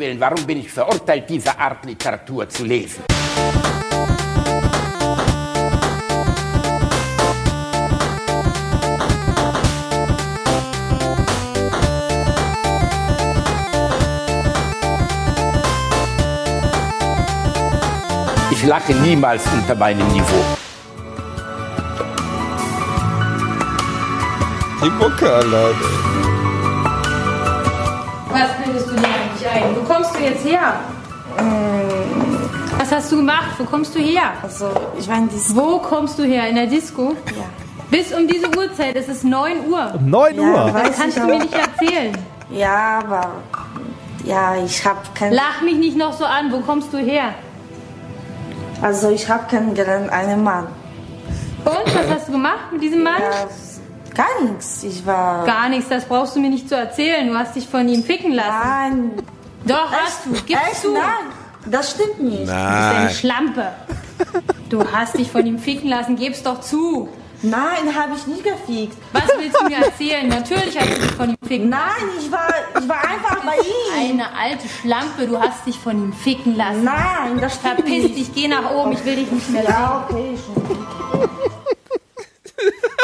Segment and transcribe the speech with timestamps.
[0.00, 3.04] Willen, warum bin ich verurteilt, diese Art Literatur zu lesen?
[18.50, 20.44] Ich lache niemals unter meinem Niveau.
[24.82, 25.74] Die Mucke alleine.
[28.30, 29.79] Was bildest du dir eigentlich ein?
[30.20, 30.80] Wo kommst du jetzt her?
[32.78, 33.50] Was hast du gemacht?
[33.58, 34.32] Wo kommst du her?
[34.42, 35.56] Also, ich war in diesem.
[35.56, 36.48] Wo kommst du her?
[36.48, 37.14] In der Disco?
[37.26, 37.44] Ja.
[37.90, 39.94] Bis um diese Uhrzeit, es ist 9 Uhr.
[40.04, 40.74] 9 Ja, Uhr.
[40.74, 42.16] weiß Das kannst du mir nicht erzählen.
[42.50, 43.30] Ja, aber.
[44.24, 45.32] Ja, ich habe kein.
[45.32, 46.52] Lach mich nicht noch so an.
[46.52, 47.34] Wo kommst du her?
[48.82, 50.66] Also, ich habe kennengelernt einen Mann.
[51.64, 53.20] Und was hast du gemacht mit diesem Mann?
[53.20, 54.82] Ja, gar nichts.
[54.82, 55.44] Ich war.
[55.46, 57.26] Gar nichts, das brauchst du mir nicht zu erzählen.
[57.28, 58.50] Du hast dich von ihm ficken lassen.
[58.62, 59.10] Nein.
[59.70, 60.32] Doch, hast du.
[60.32, 60.82] Gib's Echt?
[60.82, 60.92] zu.
[60.92, 61.26] Nein,
[61.66, 62.40] das stimmt nicht.
[62.40, 63.10] Du bist eine.
[63.10, 63.68] Schlampe.
[64.68, 66.16] Du hast dich von ihm ficken lassen.
[66.16, 67.08] Gib's doch zu.
[67.42, 68.98] Nein, habe ich nicht gefickt.
[69.12, 70.28] Was willst du mir erzählen?
[70.28, 71.84] Natürlich hast du dich von ihm ficken lassen.
[72.00, 74.10] Nein, ich war, ich war einfach bei ihm.
[74.10, 76.84] Eine alte Schlampe, du hast dich von ihm ficken lassen.
[76.84, 78.16] Nein, das stimmt Verpiss nicht.
[78.16, 79.72] dich, geh nach oben, ich will dich nicht mehr sehen.
[79.72, 81.28] Ja, okay, schon.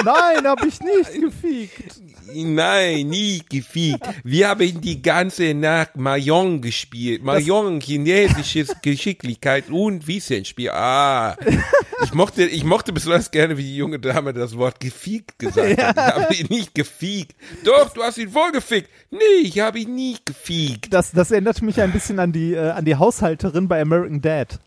[0.05, 2.01] Nein, hab ich nicht gefiegt.
[2.33, 4.01] Nein, nie gefiegt.
[4.25, 7.23] Wir haben die ganze Nacht Mahjong gespielt.
[7.23, 10.71] Mahjong, chinesisches Geschicklichkeit und Wissensspiel.
[10.71, 11.37] Ah,
[12.03, 15.97] ich mochte, ich mochte besonders gerne, wie die junge Dame das Wort gefiegt gesagt hat.
[15.97, 17.37] Ich habe ihn nicht gefiegt.
[17.65, 18.91] Doch, du hast ihn voll gefickt.
[19.11, 20.93] Nee, ich habe ihn nie gefiegt.
[20.93, 24.59] Das, das erinnert mich ein bisschen an die, äh, an die Haushalterin bei American Dad.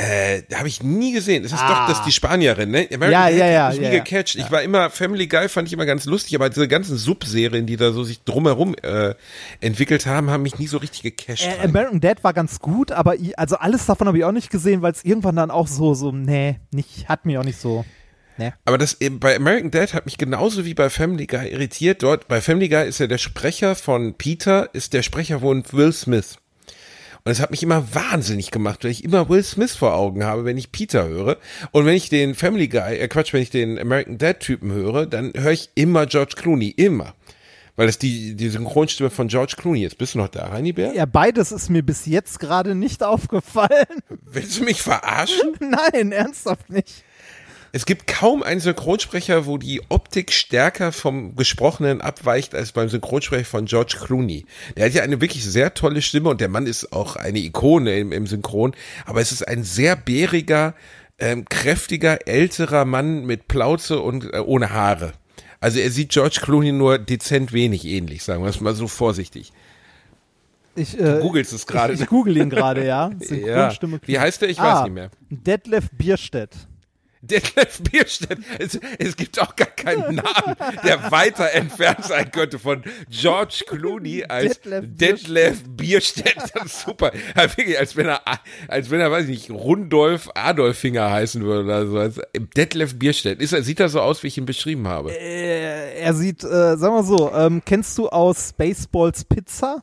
[0.00, 1.42] Äh, habe ich nie gesehen.
[1.42, 2.88] Das ist doch das die Spanierin, ne?
[2.90, 4.02] American Ja, ja, ja, mich ja, nie ja.
[4.02, 4.36] gecatcht.
[4.36, 7.76] Ich war immer, Family Guy fand ich immer ganz lustig, aber diese ganzen Subserien, die
[7.76, 9.14] da so sich drumherum äh,
[9.60, 11.46] entwickelt haben, haben mich nie so richtig gecatcht.
[11.46, 14.80] Äh, American Dad war ganz gut, aber also alles davon habe ich auch nicht gesehen,
[14.80, 17.84] weil es irgendwann dann auch so, so, nee, nicht, hat mich auch nicht so.
[18.38, 18.52] Nee.
[18.64, 22.02] Aber das eben bei American Dad hat mich genauso wie bei Family Guy irritiert.
[22.02, 25.92] Dort bei Family Guy ist ja der Sprecher von Peter, ist der Sprecher von Will
[25.92, 26.38] Smith.
[27.24, 30.44] Und es hat mich immer wahnsinnig gemacht, weil ich immer Will Smith vor Augen habe,
[30.44, 31.36] wenn ich Peter höre.
[31.70, 35.06] Und wenn ich den Family Guy, äh Quatsch, wenn ich den American Dad Typen höre,
[35.06, 37.14] dann höre ich immer George Clooney, immer.
[37.76, 39.96] Weil das die, die Synchronstimme von George Clooney ist.
[39.96, 40.92] Bist du noch da, Heini Bär?
[40.94, 43.86] Ja, beides ist mir bis jetzt gerade nicht aufgefallen.
[44.24, 45.52] Willst du mich verarschen?
[45.60, 47.04] Nein, ernsthaft nicht.
[47.72, 53.44] Es gibt kaum einen Synchronsprecher, wo die Optik stärker vom Gesprochenen abweicht als beim Synchronsprecher
[53.44, 54.44] von George Clooney.
[54.76, 57.98] Der hat ja eine wirklich sehr tolle Stimme und der Mann ist auch eine Ikone
[57.98, 58.74] im, im Synchron,
[59.06, 60.74] aber es ist ein sehr bäriger,
[61.20, 65.12] ähm, kräftiger, älterer Mann mit Plauze und äh, ohne Haare.
[65.60, 69.52] Also er sieht George Clooney nur dezent wenig ähnlich, sagen wir es mal so vorsichtig.
[70.74, 73.10] Ich, äh, googelst es gerade, Ich, ich google ihn gerade, ja.
[73.30, 73.72] Ja.
[74.06, 74.48] Wie heißt er?
[74.48, 75.10] Ich ah, weiß nicht mehr.
[75.28, 76.56] Detlef Bierstedt.
[77.22, 78.38] Detlef Bierstedt.
[78.58, 84.24] Es, es gibt auch gar keinen Namen, der weiter entfernt sein könnte von George Clooney
[84.24, 86.36] als Detlef Detlef, Bierstedt.
[86.54, 87.12] Das ist super.
[87.36, 88.22] Ja, wirklich, als wenn er,
[88.68, 91.98] als wenn er, weiß ich nicht, Rundolf Adolfinger heißen würde oder so.
[91.98, 92.22] Also,
[92.56, 93.40] Detlef Bierstedt.
[93.40, 95.12] Ist sieht er so aus, wie ich ihn beschrieben habe?
[95.12, 99.82] Äh, er sieht, äh, sag mal so, ähm, kennst du aus Spaceballs Pizza?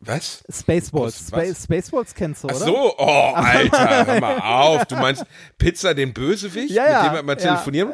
[0.00, 0.44] Was?
[0.50, 1.32] Spaceballs.
[1.32, 1.48] Was?
[1.48, 2.64] Spa Spaceballs kennst du, Ach oder?
[2.66, 4.84] so, oh, Alter, hör mal auf.
[4.86, 5.24] Du meinst
[5.58, 7.42] Pizza den Bösewicht, Ja, ja, mit dem wir mal ja.
[7.54, 7.92] telefonieren?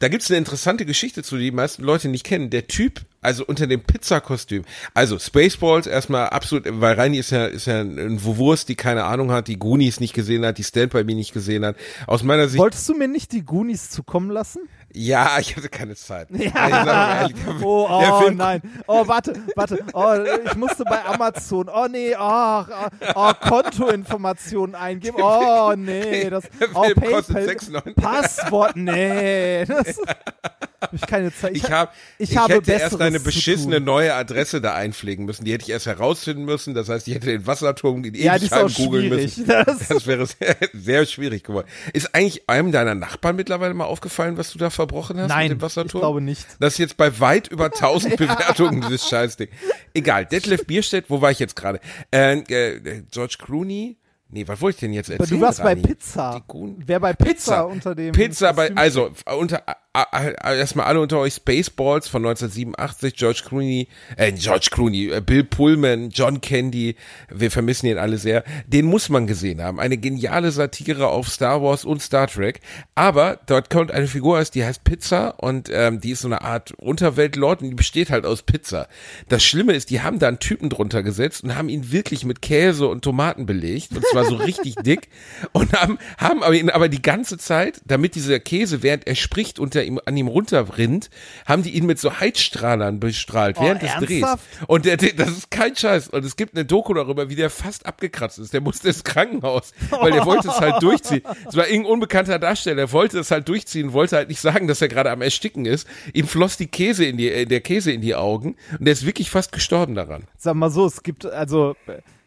[0.00, 2.50] Da gibt's eine interessante Geschichte zu, die die meisten Leute nicht kennen.
[2.50, 4.64] Der Typ, also unter dem Pizzakostüm,
[4.94, 9.32] also Spaceballs erstmal absolut, weil Reini ist ja, ist ja ein Wurst, die keine Ahnung
[9.32, 11.74] hat, die Goonies nicht gesehen hat, die Stand by Me nicht gesehen hat.
[12.06, 14.60] Aus meiner Sicht, Wolltest du mir nicht die Goonies zukommen lassen?
[14.92, 16.28] Ja, ich hatte keine Zeit.
[16.30, 16.50] Ja.
[16.52, 18.62] Mal ehrlich, Oh, oh nein.
[18.86, 19.84] Oh, warte, warte.
[19.92, 20.14] Oh,
[20.46, 21.68] ich musste bei Amazon.
[21.72, 25.18] Oh nee, oh, oh, oh Kontoinformationen eingeben.
[25.30, 26.44] Oh nee, das
[26.74, 27.20] oh, PayPal.
[27.20, 27.94] 6,99.
[27.94, 29.64] Passwort, nee.
[29.64, 29.98] Das,
[30.92, 31.56] ich keine Zeit.
[31.56, 35.44] Ich, hab, ich, ich, habe hätte erst eine beschissene neue Adresse da einpflegen müssen.
[35.44, 36.74] Die hätte ich erst herausfinden müssen.
[36.74, 39.46] Das heißt, ich hätte den Wasserturm in Ja, auch googeln müssen.
[39.46, 41.66] Das- Das wäre sehr, sehr schwierig geworden.
[41.92, 45.58] Ist eigentlich einem deiner Nachbarn mittlerweile mal aufgefallen, was du da verbrochen hast Nein, mit
[45.58, 45.98] dem Wasserturm?
[45.98, 46.46] ich glaube nicht.
[46.60, 49.48] Das ist jetzt bei weit über 1000 Bewertungen, dieses Scheißding.
[49.94, 51.80] Egal, Detlef Bierstedt, wo war ich jetzt gerade?
[52.12, 53.96] Äh, äh, George Clooney?
[54.30, 55.40] Nee, was wollte ich denn jetzt Aber erzählen?
[55.40, 55.80] du warst bei Rani?
[55.82, 56.34] Pizza.
[56.36, 59.62] Die Gun- Wer bei Pizza, unter dem Pizza bei, also unter
[60.02, 66.10] erstmal alle unter euch Spaceballs von 1987, George Clooney, äh, George Clooney, äh, Bill Pullman,
[66.10, 66.96] John Candy,
[67.30, 68.44] wir vermissen ihn alle sehr.
[68.66, 69.80] Den muss man gesehen haben.
[69.80, 72.60] Eine geniale Satire auf Star Wars und Star Trek.
[72.94, 76.42] Aber dort kommt eine Figur aus, die heißt Pizza und ähm, die ist so eine
[76.42, 78.88] Art Unterweltlord und die besteht halt aus Pizza.
[79.28, 82.42] Das Schlimme ist, die haben da einen Typen drunter gesetzt und haben ihn wirklich mit
[82.42, 85.08] Käse und Tomaten belegt und zwar so richtig dick
[85.52, 89.58] und haben, haben aber ihn aber die ganze Zeit, damit dieser Käse, während er spricht,
[89.58, 91.10] unter ihm, an ihm runterrinnt,
[91.46, 94.02] haben die ihn mit so Heizstrahlern bestrahlt Oh, während ernsthaft?
[94.02, 94.66] des Drehs.
[94.68, 96.08] Und der, der, das ist kein Scheiß.
[96.08, 98.52] Und es gibt eine Doku darüber, wie der fast abgekratzt ist.
[98.52, 101.22] Der musste ins Krankenhaus, weil der wollte es halt durchziehen.
[101.48, 104.80] Es war irgendein unbekannter Darsteller, der wollte es halt durchziehen, wollte halt nicht sagen, dass
[104.80, 105.88] er gerade am Ersticken ist.
[106.12, 109.06] Ihm floss die Käse in die, äh, der Käse in die Augen und der ist
[109.06, 110.24] wirklich fast gestorben daran.
[110.36, 111.74] Sag mal so, es gibt also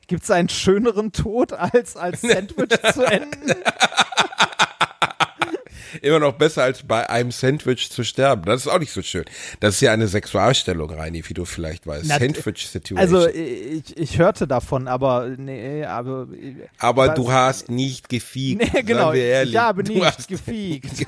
[0.08, 3.52] gibt es einen schöneren Tod als als Sandwich zu enden?
[6.02, 8.44] Immer noch besser als bei einem Sandwich zu sterben.
[8.46, 9.24] Das ist auch nicht so schön.
[9.60, 12.06] Das ist ja eine Sexualstellung, Reini, wie du vielleicht weißt.
[12.08, 12.98] Na, Sandwich-Situation.
[13.00, 16.28] Also ich, ich hörte davon, aber nee, aber
[16.80, 18.74] Aber was- du hast nicht gefiegt.
[18.74, 19.14] Nee, genau.
[19.14, 19.54] Wir ehrlich.
[19.54, 20.92] Ich habe Du nicht hast gefiegt.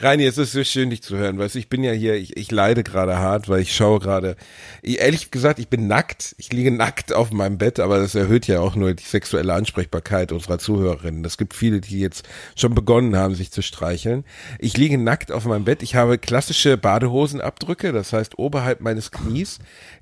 [0.00, 1.38] Reini, es ist so schön, dich zu hören.
[1.38, 4.36] Weißt du, ich bin ja hier, ich, ich leide gerade hart, weil ich schaue gerade.
[4.82, 6.34] Ich- Ehrlich gesagt, ich bin nackt.
[6.38, 10.32] Ich liege nackt auf meinem Bett, aber das erhöht ja auch nur die sexuelle Ansprechbarkeit
[10.32, 11.24] unserer Zuhörerinnen.
[11.24, 12.26] Es gibt viele, die jetzt
[12.56, 14.24] schon begonnen haben, sich zu streicheln.
[14.58, 15.82] Ich liege nackt auf meinem Bett.
[15.82, 17.92] Ich habe klassische Badehosenabdrücke.
[17.92, 19.58] Das heißt, oberhalb meines Knies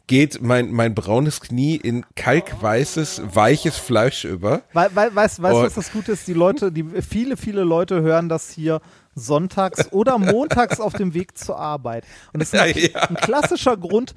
[0.09, 4.63] geht mein, mein braunes Knie in kalkweißes, weiches Fleisch über.
[4.73, 6.27] Weil, weil, weißt du, was das Gute ist?
[6.27, 8.81] Die Leute, die viele, viele Leute hören das hier
[9.15, 12.05] sonntags oder montags auf dem Weg zur Arbeit.
[12.33, 13.03] Und das ist ein, Ja.
[13.09, 14.15] ein klassischer Grund,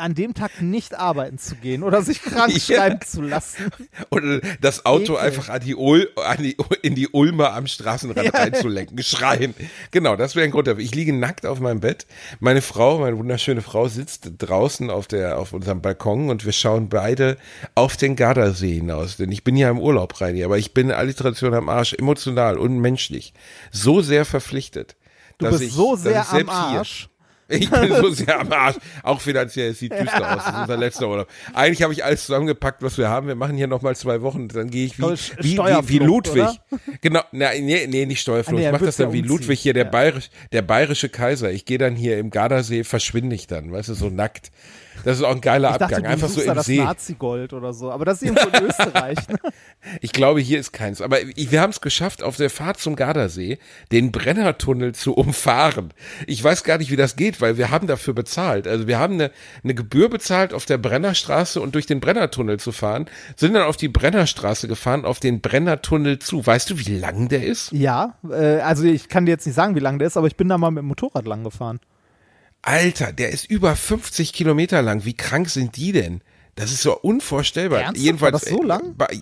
[0.00, 2.76] an dem Tag nicht arbeiten zu gehen oder sich krank Ja.
[2.76, 3.70] schreiben zu lassen.
[4.10, 5.26] Und das Auto Ekel.
[5.26, 9.54] einfach an die Ul, an die, in die Ulmer am Straßenrand reinzulenken, schreien.
[9.90, 10.82] Genau, das wäre ein Grund dafür.
[10.82, 12.06] Ich liege nackt auf meinem Bett.
[12.40, 16.88] Meine Frau, meine wunderschöne Frau, sitzt draußen auf der, auf unserem Balkon und wir schauen
[16.88, 17.36] beide
[17.74, 19.16] auf den Gardasee hinaus.
[19.16, 22.78] Denn ich bin ja im Urlaub rein, aber ich bin Alliteration am Arsch, emotional und
[22.78, 23.32] menschlich.
[23.70, 24.96] So sehr verpflichtet.
[25.38, 27.08] Du dass bist ich- so sehr am hier- Arsch.
[27.48, 28.76] Ich bin so sehr am Arsch.
[29.02, 30.44] Auch finanziell, sieht düster aus.
[30.44, 31.28] Das ist unser letzter Urlaub.
[31.54, 33.26] Eigentlich habe ich alles zusammengepackt, was wir haben.
[33.26, 34.48] Wir machen hier nochmal zwei Wochen.
[34.48, 35.02] Dann gehe ich wie,
[35.40, 36.42] wie, wie, wie Ludwig.
[36.42, 36.56] oder?
[37.00, 38.56] Genau, na, nee, nee, nicht Steuerflucht.
[38.56, 39.36] Ah, nee, ich mache das dann ja wie umziehen.
[39.36, 39.90] Ludwig hier, der, Ja.
[39.90, 41.50] bayerisch, der bayerische Kaiser.
[41.50, 44.50] Ich gehe dann hier im Gardasee, verschwinde ich dann, weißt du, so nackt.
[45.04, 46.06] Das ist auch ein geiler dachte, Abgang.
[46.06, 46.78] Einfach so im das See.
[46.78, 47.90] Nazi-Gold oder so.
[47.90, 49.16] Aber das ist irgendwo in Österreich.
[49.28, 49.38] Ne?
[50.00, 51.00] Ich glaube, hier ist keins.
[51.00, 53.58] Aber wir haben es geschafft, auf der Fahrt zum Gardasee
[53.92, 55.92] den Brennertunnel zu umfahren.
[56.26, 58.66] Ich weiß gar nicht, wie das geht, weil wir haben dafür bezahlt.
[58.66, 59.30] Also wir haben eine,
[59.64, 63.06] eine Gebühr bezahlt, auf der Brennerstraße und durch den Brennertunnel zu fahren,
[63.36, 66.46] sind dann auf die Brennerstraße gefahren, auf den Brennertunnel zu.
[66.46, 67.72] Weißt du, wie lang der ist?
[67.72, 70.36] Ja, äh, also ich kann dir jetzt nicht sagen, wie lang der ist, aber ich
[70.36, 71.80] bin da mal mit dem Motorrad lang gefahren.
[72.62, 75.04] Alter, der ist über 50 Kilometer lang.
[75.04, 76.20] Wie krank sind die denn?
[76.54, 77.80] Das ist so unvorstellbar.
[77.80, 78.04] Ernsthaft?
[78.04, 78.94] Jedenfalls, War das so äh, lang?
[78.96, 79.20] bei-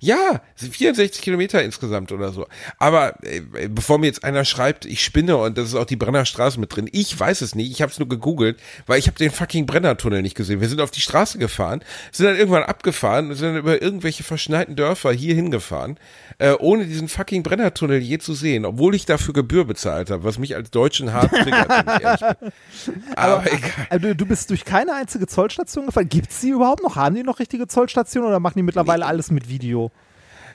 [0.00, 2.46] Ja, sind 64 Kilometer insgesamt oder so.
[2.78, 6.60] Aber äh, bevor mir jetzt einer schreibt, ich spinne und das ist auch die Brennerstraße
[6.60, 7.70] mit drin, ich weiß es nicht.
[7.70, 10.60] Ich habe es nur gegoogelt, weil ich habe den fucking Brennertunnel nicht gesehen.
[10.60, 11.82] Wir sind auf die Straße gefahren,
[12.12, 15.98] sind dann irgendwann abgefahren und sind dann über irgendwelche verschneiten Dörfer hier hingefahren,
[16.38, 20.38] äh, ohne diesen fucking Brennertunnel je zu sehen, obwohl ich dafür Gebühr bezahlt habe, was
[20.38, 22.52] mich als Deutschen hart triggert, bin.
[23.16, 23.70] Aber, egal.
[23.90, 26.08] Also, du bist durch keine einzige Zollstation gefahren.
[26.08, 26.96] Gibt's die überhaupt noch?
[26.96, 29.67] Haben die noch richtige Zollstationen oder machen die mittlerweile alles mit Video?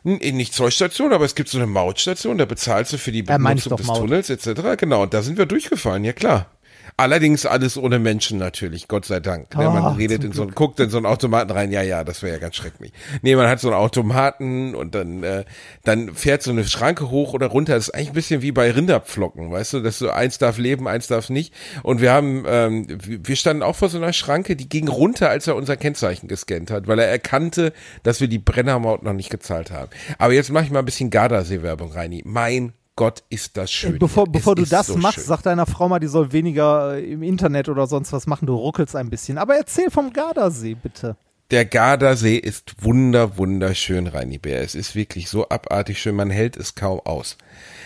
[0.05, 3.37] N- Nicht Zollstation, aber es gibt so eine Mautstation, da bezahlst du für die Ja,
[3.37, 3.99] Benutzung doch des Maut.
[3.99, 4.77] Tunnels etc.
[4.77, 6.47] Genau, und da sind wir durchgefahren, ja klar.
[6.95, 9.55] Allerdings alles ohne Menschen natürlich, Gott sei Dank.
[9.57, 12.21] Ne, man Oh, redet in so, guckt in so einen Automaten rein, ja, ja, das
[12.21, 12.91] wäre ja ganz schrecklich.
[13.21, 15.43] Nee, man hat so einen Automaten und dann, äh,
[15.83, 17.73] dann fährt so eine Schranke hoch oder runter.
[17.75, 20.87] Das ist eigentlich ein bisschen wie bei Rinderpflocken, weißt du, dass so eins darf leben,
[20.87, 21.53] eins darf nicht.
[21.81, 25.29] Und wir haben, ähm, wir wir standen auch vor so einer Schranke, die ging runter,
[25.29, 27.73] als er unser Kennzeichen gescannt hat, weil er erkannte,
[28.03, 29.89] dass wir die Brennermaut noch nicht gezahlt haben.
[30.19, 32.21] Aber jetzt mache ich mal ein bisschen Gardasee-Werbung, Reini.
[32.25, 33.97] Mein Gott, ist das schön.
[33.97, 35.23] Bevor, bevor du das so machst, schön.
[35.23, 38.45] sag deiner Frau mal, die soll weniger äh, im Internet oder sonst was machen.
[38.45, 39.39] Du ruckelst ein bisschen.
[39.39, 41.15] Aber erzähl vom Gardasee, bitte.
[41.49, 44.61] Der Gardasee ist wunder, wunderschön, Reini Bär.
[44.61, 47.37] Es ist wirklich so abartig schön, man hält es kaum aus.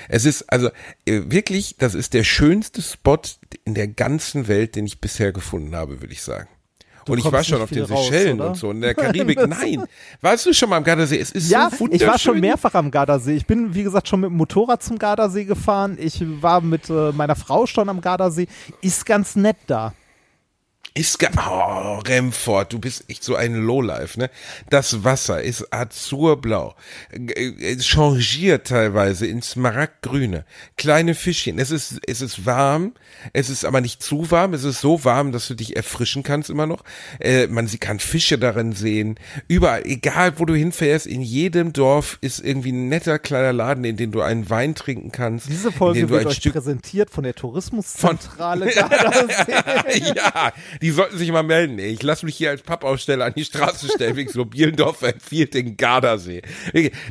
[0.10, 0.70] Es ist also
[1.06, 3.20] äh, wirklich, das ist der schönste Spot
[3.66, 6.48] in der ganzen Welt, den ich bisher gefunden habe, würde ich sagen.
[7.10, 8.50] Und ich war schon auf den raus, Seychellen oder?
[8.50, 9.38] und so in der Karibik.
[9.48, 9.84] Nein,
[10.22, 11.20] warst du schon mal am Gardasee?
[11.20, 12.06] Es ist Ja, so wunderschön.
[12.06, 13.36] ich war schon mehrfach am Gardasee.
[13.36, 15.98] Ich bin, wie gesagt, schon mit dem Motorrad zum Gardasee gefahren.
[16.00, 18.48] Ich war mit äh, meiner Frau schon am Gardasee.
[18.82, 19.94] Ist ganz nett da.
[20.98, 24.32] Ist ge oh, Remford, du bist echt so ein Lowlife, ne?
[24.72, 26.74] Das Wasser ist azurblau,
[27.12, 30.44] äh, changiert teilweise ins Smaragdgrüne.
[30.75, 31.60] Kleine Fischchen.
[31.60, 32.94] Es ist es ist warm,
[33.34, 34.56] es ist aber nicht zu warm.
[34.56, 36.84] Es ist so warm, dass du dich erfrischen kannst immer noch.
[37.20, 39.20] Äh, man sie kann Fische darin sehen.
[39.48, 43.98] Überall, egal wo du hinfährst, in jedem Dorf ist irgendwie ein netter kleiner Laden, in
[43.98, 45.48] dem du einen Wein trinken kannst.
[45.48, 50.13] Diese Folge wird euch Stück präsentiert von der Tourismuszentrale Gardasee.
[50.16, 51.79] ja, die sollten sich mal melden.
[51.79, 55.77] Ich lasse mich hier als Pappaussteller an die Straße stellen, wegen so Bielendorf empfiehlt den
[55.77, 56.41] Gardasee.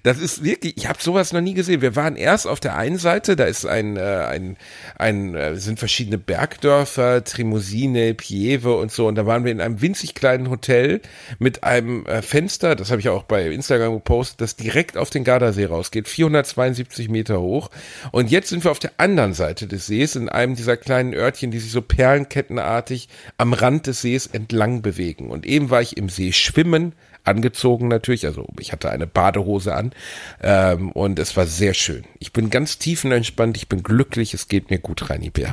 [0.02, 1.80] Das ist wirklich, ich habe sowas noch nie gesehen.
[1.80, 4.56] Wir waren erst auf der einen Seite, da ist ein, äh, ein,
[4.96, 9.06] ein äh, sind verschiedene Bergdörfer, Trimosine, Pieve und so.
[9.06, 11.00] Und da waren wir in einem winzig kleinen Hotel
[11.38, 15.24] mit einem äh, Fenster, das habe ich auch bei Instagram gepostet, das direkt auf den
[15.24, 17.70] Gardasee rausgeht, 472 Meter hoch.
[18.12, 21.50] Und jetzt sind wir auf der anderen Seite des Sees, in einem dieser kleinen Örtchen,
[21.50, 25.30] die sich so perlenkettenartig am Rand des Sees entlang bewegen.
[25.30, 26.92] Und eben war ich im See schwimmen,
[27.24, 29.92] angezogen natürlich, also ich hatte eine Badehose an
[30.42, 32.04] ähm, und es war sehr schön.
[32.18, 35.48] Ich bin ganz tiefenentspannt, ich bin glücklich, es geht mir gut, Reini Bär.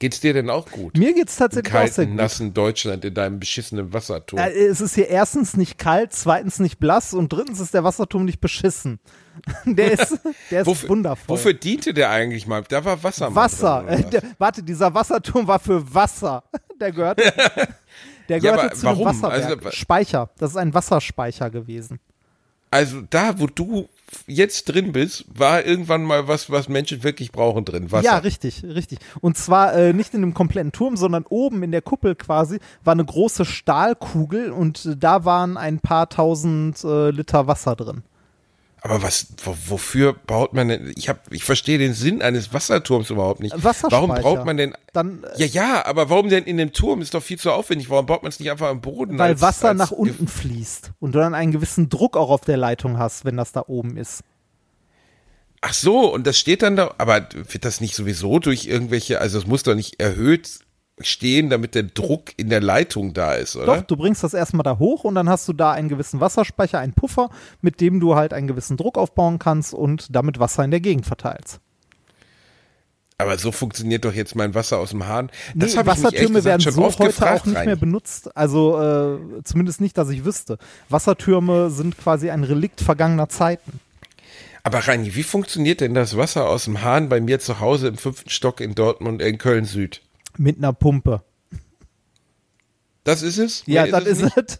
[0.00, 0.96] Geht's dir denn auch gut?
[0.96, 2.16] Mir geht's Im tatsächlich auch sehr kalten, gut.
[2.20, 4.38] nassen Deutschland in deinem beschissenen Wasserturm.
[4.40, 8.24] Äh, Es ist hier erstens nicht kalt, zweitens nicht blass und drittens ist der Wasserturm
[8.24, 9.00] nicht beschissen.
[9.66, 10.18] Der ist,
[10.50, 11.28] der ist Wofür, wundervoll.
[11.36, 12.64] wofür diente der eigentlich mal?
[12.68, 13.32] Da war Wasser.
[13.36, 13.84] Wasser.
[13.86, 16.42] Drin, Äh, der, warte, dieser Wasserturm war für Wasser.
[16.80, 17.18] Der gehört.
[17.20, 19.06] Der Ja, gehörte aber zu einem warum?
[19.22, 19.64] Wasserwerk.
[19.66, 20.30] Also, Speicher.
[20.38, 22.00] Das ist ein Wasserspeicher gewesen.
[22.70, 23.88] Also da, wo du
[24.26, 27.90] jetzt drin bist, war irgendwann mal was, was Menschen wirklich brauchen drin.
[27.92, 28.04] Wasser.
[28.04, 28.98] Ja, richtig, richtig.
[29.20, 32.92] Und zwar äh, nicht in dem kompletten Turm, sondern oben in der Kuppel quasi war
[32.92, 38.02] eine große Stahlkugel und äh, da waren ein paar tausend äh, Liter Wasser drin.
[38.80, 40.92] Aber was, wo, wofür baut man denn?
[40.96, 43.52] Ich hab, ich verstehe den Sinn eines Wasserturms überhaupt nicht.
[43.62, 44.74] Warum braucht man denn?
[44.92, 47.00] Dann, Ja, ja, aber warum denn in dem Turm?
[47.02, 47.90] Ist doch viel zu aufwendig.
[47.90, 49.18] Warum baut man es nicht einfach am Boden?
[49.18, 52.42] weil als- Wasser als nach unten fließt und du dann einen gewissen Druck auch auf
[52.42, 54.22] der Leitung hast, wenn das da oben ist.
[55.60, 59.38] Ach so, und das steht dann da, aber wird das nicht sowieso durch irgendwelche, also
[59.38, 60.60] es muss doch nicht erhöht
[61.02, 63.66] stehen, damit der Druck in der Leitung da ist, oder?
[63.76, 66.78] Doch, du bringst das erstmal da hoch und dann hast du da einen gewissen Wasserspeicher,
[66.78, 70.70] einen Puffer, mit dem du halt einen gewissen Druck aufbauen kannst und damit Wasser in
[70.70, 71.60] der Gegend verteilst.
[73.20, 75.30] Aber so funktioniert doch jetzt mein Wasser aus dem Hahn.
[75.52, 78.36] Nee, Das echt Wassertürme werden gesagt, schon so oft heute gefragt, auch nicht mehr benutzt.
[78.36, 80.56] Also äh, zumindest nicht, dass ich wüsste.
[80.88, 83.80] Wassertürme sind quasi ein Relikt vergangener Zeiten.
[84.62, 87.96] Aber Reini, wie funktioniert denn das Wasser aus dem Hahn bei mir zu Hause im
[87.96, 90.02] fünften Stock in Dortmund, in Köln Süd?
[90.38, 91.22] Mit einer Pumpe.
[93.04, 93.62] Das ist es?
[93.66, 94.36] Ja, Mehr das ist nicht?
[94.36, 94.58] es.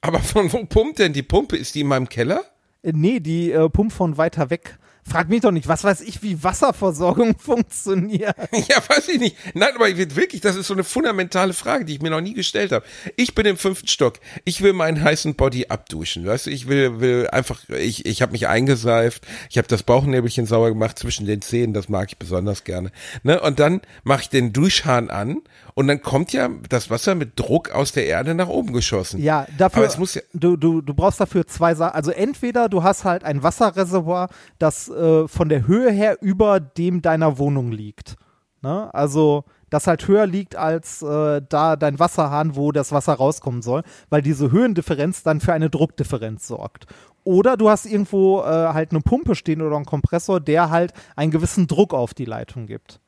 [0.00, 1.56] Aber von wo pumpt denn die Pumpe?
[1.56, 2.44] Ist die in meinem Keller?
[2.82, 4.78] Äh, nee, die äh, pumpt von weiter weg.
[5.04, 8.36] Frag mich doch nicht, was weiß ich, wie Wasserversorgung funktioniert.
[8.68, 9.36] Ja, weiß ich nicht.
[9.54, 12.70] Nein, aber wirklich, das ist so eine fundamentale Frage, die ich mir noch nie gestellt
[12.70, 12.84] habe.
[13.16, 14.20] Ich bin im fünften Stock.
[14.44, 16.24] Ich will meinen heißen Body abduschen.
[16.24, 20.46] Weißt du, ich will, will einfach, ich, ich habe mich eingeseift, ich habe das Bauchnäbelchen
[20.46, 22.92] sauber gemacht zwischen den Zähnen, das mag ich besonders gerne.
[23.24, 23.40] Ne?
[23.40, 25.42] Und dann mache ich den Duschhahn an
[25.74, 29.20] und dann kommt ja das Wasser mit Druck aus der Erde nach oben geschossen.
[29.20, 31.94] Ja, dafür, Aber es muss ja, du, du, du brauchst dafür zwei Sachen.
[31.94, 37.02] Also entweder du hast halt ein Wasserreservoir, das äh, von der Höhe her über dem
[37.02, 38.16] deiner Wohnung liegt.
[38.60, 38.92] Ne?
[38.94, 43.82] Also das halt höher liegt als äh, da dein Wasserhahn, wo das Wasser rauskommen soll,
[44.10, 46.86] weil diese Höhendifferenz dann für eine Druckdifferenz sorgt.
[47.24, 51.30] Oder du hast irgendwo äh, halt eine Pumpe stehen oder einen Kompressor, der halt einen
[51.30, 53.00] gewissen Druck auf die Leitung gibt.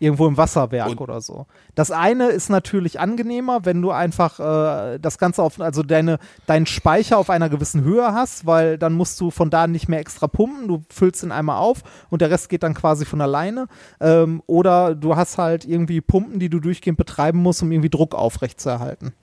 [0.00, 1.46] Irgendwo im Wasserwerk Und- oder so.
[1.74, 6.66] Das eine ist natürlich angenehmer, wenn du einfach äh, das Ganze auf, also deine, deinen
[6.66, 10.28] Speicher auf einer gewissen Höhe hast, weil dann musst du von da nicht mehr extra
[10.28, 13.66] pumpen, du füllst ihn einmal auf und der Rest geht dann quasi von alleine.
[14.00, 18.14] Ähm, oder du hast halt irgendwie Pumpen, die du durchgehend betreiben musst, um irgendwie Druck
[18.14, 19.14] aufrechtzuerhalten.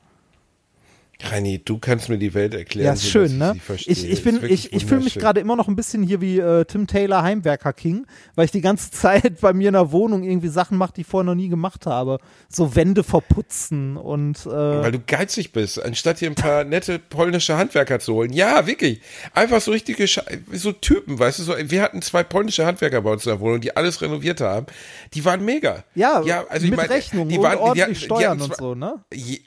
[1.23, 2.87] Reini, du kannst mir die Welt erklären.
[2.87, 3.55] Ja, ist schön, ne?
[3.87, 6.39] Ich, ich, bin, wirklich ich, ich fühle mich gerade immer noch ein bisschen hier wie
[6.39, 8.05] äh, Tim Taylor Heimwerker King,
[8.35, 11.07] weil ich die ganze Zeit bei mir in der Wohnung irgendwie Sachen mache, die ich
[11.07, 12.17] vorher noch nie gemacht habe.
[12.49, 17.55] So Wände verputzen und äh, Weil du geizig bist, anstatt hier ein paar nette polnische
[17.55, 18.33] Handwerker zu holen.
[18.33, 18.99] Ja, wirklich.
[19.33, 23.11] Einfach so richtige, Sche- so Typen, weißt du, so, wir hatten zwei polnische Handwerker bei
[23.11, 24.65] uns in der Wohnung, die alles renoviert haben.
[25.13, 25.83] Die waren mega.
[25.95, 28.57] ja, also ich mit meine, Rechnung die waren, die ordentlich hatten- die Steuern hatten und
[28.57, 28.95] so, ne?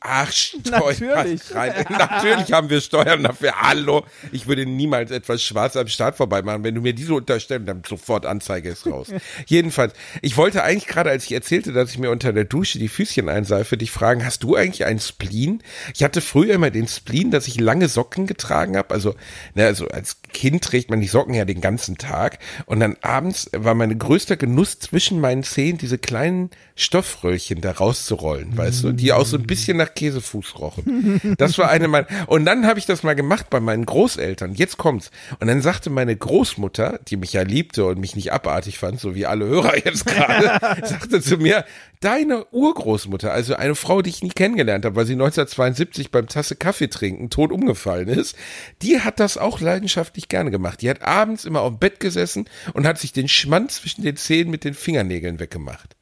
[0.01, 0.95] Ach, Steuern.
[1.11, 1.58] Natürlich.
[1.59, 1.85] Rein.
[1.91, 3.53] Natürlich haben wir Steuern dafür.
[3.61, 4.05] Hallo.
[4.33, 6.65] Ich würde niemals etwas schwarz am Start vorbei machen.
[6.65, 9.09] Wenn du mir diese unterstellst, dann sofort Anzeige ist raus.
[9.47, 12.89] Jedenfalls, ich wollte eigentlich gerade, als ich erzählte, dass ich mir unter der Dusche die
[12.89, 15.63] Füßchen einseife, dich fragen, hast du eigentlich einen Spleen?
[15.95, 18.95] Ich hatte früher immer den Spleen, dass ich lange Socken getragen habe.
[18.95, 19.15] Also,
[19.55, 23.51] ne, also als Kind trägt man die Socken ja den ganzen Tag und dann abends
[23.57, 29.13] war mein größter Genuss zwischen meinen Zehen diese kleinen Stoffröllchen da rauszurollen, weißt du, die
[29.13, 31.21] auch so ein bisschen nach Käsefuß rochen.
[31.39, 34.55] Das war eine meiner und dann habe ich das mal gemacht bei meinen Großeltern.
[34.55, 38.79] Jetzt kommt's und dann sagte meine Großmutter, die mich ja liebte und mich nicht abartig
[38.79, 41.65] fand, so wie alle Hörer jetzt gerade, sagte zu mir,
[42.01, 46.57] deine Urgroßmutter, also eine Frau, die ich nie kennengelernt habe, weil sie 1972 beim Tasse
[46.57, 48.37] Kaffee trinken tot umgefallen ist,
[48.83, 50.83] die hat das auch leidenschaftlich gerne gemacht.
[50.83, 54.17] Die hat abends immer auf dem Bett gesessen und hat sich den Schmanz zwischen den
[54.17, 55.98] Zähnen mit den Fingernägeln weggemacht.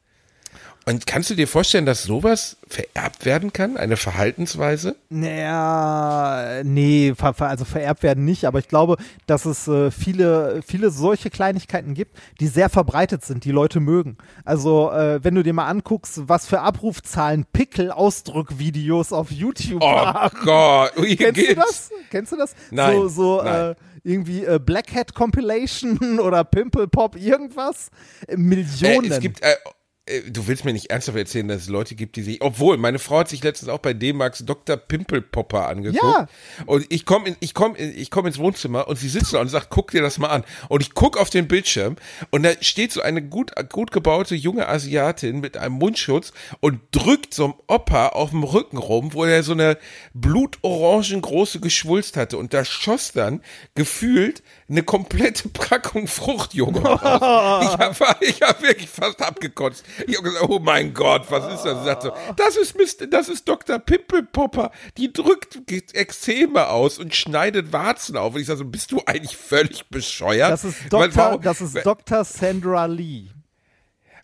[0.87, 4.95] Und kannst du dir vorstellen, dass sowas vererbt werden kann, eine Verhaltensweise?
[5.09, 11.29] Naja, nee, also vererbt werden nicht, aber ich glaube, dass es äh, viele, viele solche
[11.29, 14.17] Kleinigkeiten gibt, die sehr verbreitet sind, die Leute mögen.
[14.45, 20.37] Also, äh, wenn du dir mal anguckst, was für Abrufzahlen Pickel-Ausdruckvideos auf YouTube Oh haben.
[20.41, 21.55] Gott, wie Kennst du geht's?
[21.67, 21.89] das?
[22.11, 22.55] Kennst du das?
[22.71, 23.71] Nein, So, so nein.
[23.71, 27.89] Äh, irgendwie äh, Black Hat Compilation oder Pimple Pop irgendwas.
[28.25, 29.11] Äh, Millionen.
[29.11, 29.55] Äh, es gibt, äh,
[30.29, 33.19] du willst mir nicht ernsthaft erzählen, dass es Leute gibt, die sich, obwohl meine Frau
[33.19, 34.77] hat sich letztens auch bei D-Max Dr.
[34.77, 36.03] Pimpelpopper angeguckt.
[36.03, 36.27] Ja.
[36.65, 39.39] Und ich komme in, ich komm in, ich komm ins Wohnzimmer und sie sitzt da
[39.39, 40.43] und sagt, guck dir das mal an.
[40.69, 41.97] Und ich guck auf den Bildschirm
[42.29, 47.33] und da steht so eine gut, gut gebaute junge Asiatin mit einem Mundschutz und drückt
[47.33, 49.77] so einem Opa auf dem Rücken rum, wo er so eine
[50.13, 52.37] blutorangen große Geschwulst hatte.
[52.37, 53.41] Und da schoss dann
[53.75, 57.65] gefühlt eine komplette Packung Fruchtjoghurt raus.
[57.73, 59.85] Ich habe ich hab wirklich fast abgekotzt.
[60.07, 61.79] Ich habe gesagt, oh mein Gott, was ist das?
[61.79, 63.79] Sie sagt so, das ist Mist, das ist Dr.
[63.79, 64.71] Pimpelpopper.
[64.97, 68.35] Die drückt Ekzeme aus und schneidet Warzen auf.
[68.35, 70.51] Und ich sage so, bist du eigentlich völlig bescheuert?
[70.51, 71.15] das ist Dr.
[71.15, 72.23] warum- das ist Dr.
[72.25, 73.27] Sandra Lee.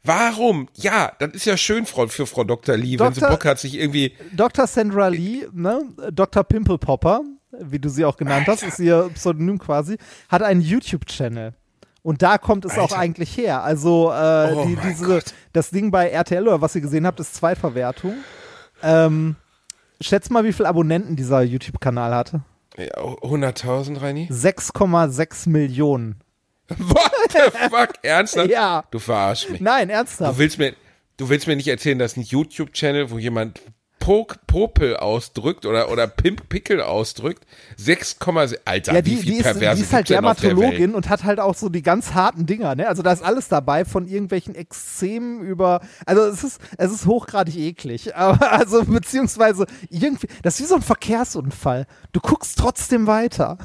[0.04, 0.68] Warum?
[0.76, 2.76] Ja, das ist ja schön Frau, für Frau Dr.
[2.76, 3.30] Lee, wenn sie Dr.
[3.38, 4.14] Bock hat, sich irgendwie.
[4.34, 4.68] Dr.
[4.68, 6.44] Sandra Lee, ne, Dr.
[6.44, 7.22] Pimple Popper,
[7.60, 9.98] wie du sie auch genannt hast, ist ihr Pseudonym quasi,
[10.30, 11.54] hat einen YouTube-Channel.
[12.02, 12.98] Und da kommt es auch Alter.
[13.00, 13.64] eigentlich her.
[13.64, 15.24] Also äh, Oh die, diese, Gott.
[15.54, 18.16] das Ding bei RTL oder was ihr gesehen habt, ist Zweitverwertung.
[18.82, 19.38] Ähm,
[20.02, 22.42] schätz mal, wie viele Abonnenten dieser YouTube-Kanal hatte.
[22.78, 24.28] Ja, 100.000, Reini?
[24.30, 26.20] 6,6 Millionen.
[26.78, 27.94] What the fuck?
[28.02, 28.50] Ernsthaft?
[28.50, 28.84] Ja.
[28.92, 29.62] Du verarsch mich.
[29.62, 30.38] Nein, Du ernsthaft.
[30.40, 30.74] willst mir,
[31.18, 33.62] du willst mir nicht erzählen, dass ein YouTube-Channel, wo jemand
[34.06, 37.46] Popel ausdrückt oder, oder Pimp, Pickel ausdrückt,
[37.80, 40.22] 6,6, Alter, Ja, wie die, viel die, ist, Perverse die ist halt gibt's?
[40.42, 42.88] Dermatologin und hat halt auch so die ganz harten Dinger, ne?
[42.88, 45.82] Also da ist alles dabei, von irgendwelchen Extremen über.
[46.06, 48.16] Also es ist, es ist hochgradig eklig.
[48.24, 51.88] Aber also, beziehungsweise irgendwie, das ist wie so ein Verkehrsunfall.
[52.12, 53.58] Du guckst trotzdem weiter.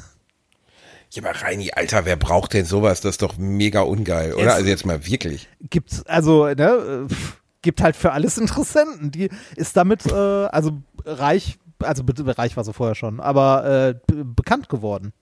[1.11, 3.01] Ja, aber Reini, Alter, wer braucht denn sowas?
[3.01, 4.45] Das ist doch mega ungeil, oder?
[4.45, 5.49] Es- also jetzt mal wirklich.
[5.71, 9.11] Gibt, also, ne, äh, pff, gibt halt für alles Interessenten.
[9.11, 14.25] Die ist damit, äh, also reich, also reich war sie vorher schon, aber äh, be-
[14.25, 15.13] bekannt geworden.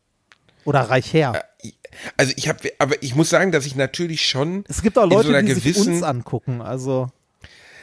[0.65, 1.45] Oder reich her.
[2.17, 5.30] Also ich habe, aber ich muss sagen, dass ich natürlich schon Es gibt auch Leute,
[5.30, 6.62] so die sich uns angucken.
[6.62, 7.08] Also.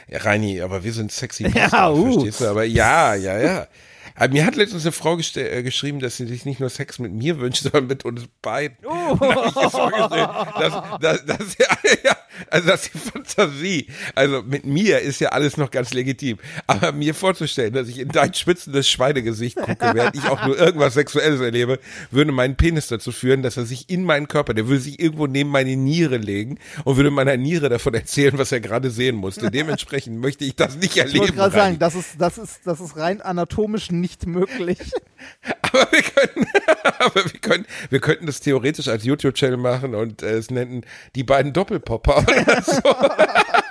[0.07, 2.11] Ja, Reini, aber wir sind sexy Ja, Bastard, uh.
[2.13, 2.45] verstehst du?
[2.47, 3.67] Aber ja, ja, ja.
[4.15, 7.11] Aber mir hat letztens eine Frau äh, geschrieben, dass sie sich nicht nur Sex mit
[7.11, 8.77] mir wünscht, sondern mit uns beiden.
[8.85, 11.57] Und da ich vorgestellt, dass, dass, dass,
[12.03, 12.15] ja,
[12.49, 13.87] also das ist die Fantasie.
[14.15, 16.37] Also mit mir ist ja alles noch ganz legitim.
[16.67, 20.93] Aber mir vorzustellen, dass ich in dein schwitzendes Schweinegesicht gucke, während ich auch nur irgendwas
[20.93, 21.79] Sexuelles erlebe,
[22.11, 25.27] würde meinen Penis dazu führen, dass er sich in meinen Körper, der würde sich irgendwo
[25.27, 29.51] neben meine Niere legen und würde meiner Niere davon erzählen, was er gerade sehen musste.
[29.51, 31.35] Dementsprechend möchte ich das nicht Ich wollte erleben.
[31.35, 34.79] gerade sagen, das ist, das, ist, das ist rein anatomisch nicht möglich.
[35.61, 36.47] Aber wir können,
[36.99, 41.23] aber wir können, wir könnten das theoretisch als YouTube-Channel machen und äh, es nennen die
[41.23, 42.81] beiden Doppelpopper oder so.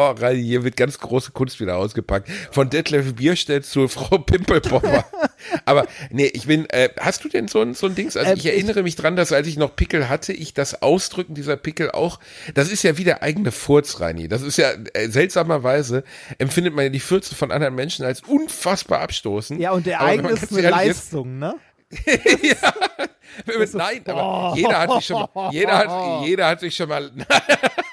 [0.00, 2.30] Oh, hier wird ganz große Kunst wieder ausgepackt.
[2.52, 5.04] Von Detlef Bierstedt zu Frau Pimpelpopper.
[5.64, 8.16] Aber nee, ich bin, äh, hast du denn so ein, so ein Dings?
[8.16, 11.34] Also Ähm, ich erinnere mich dran, dass als ich noch Pickel hatte, ich das Ausdrücken
[11.34, 12.20] dieser Pickel auch,
[12.54, 14.28] das ist ja wie der eigene Furz, Reini.
[14.28, 16.04] Das ist ja, äh, seltsamerweise
[16.38, 19.60] empfindet man ja die Fürze von anderen Menschen als unfassbar abstoßend.
[19.60, 21.56] Ja, und der Aber eigene ist eine Leistung, ne?
[23.72, 27.10] Nein, aber jeder hat sich schon mal, jeder hat, jeder hat sich schon mal,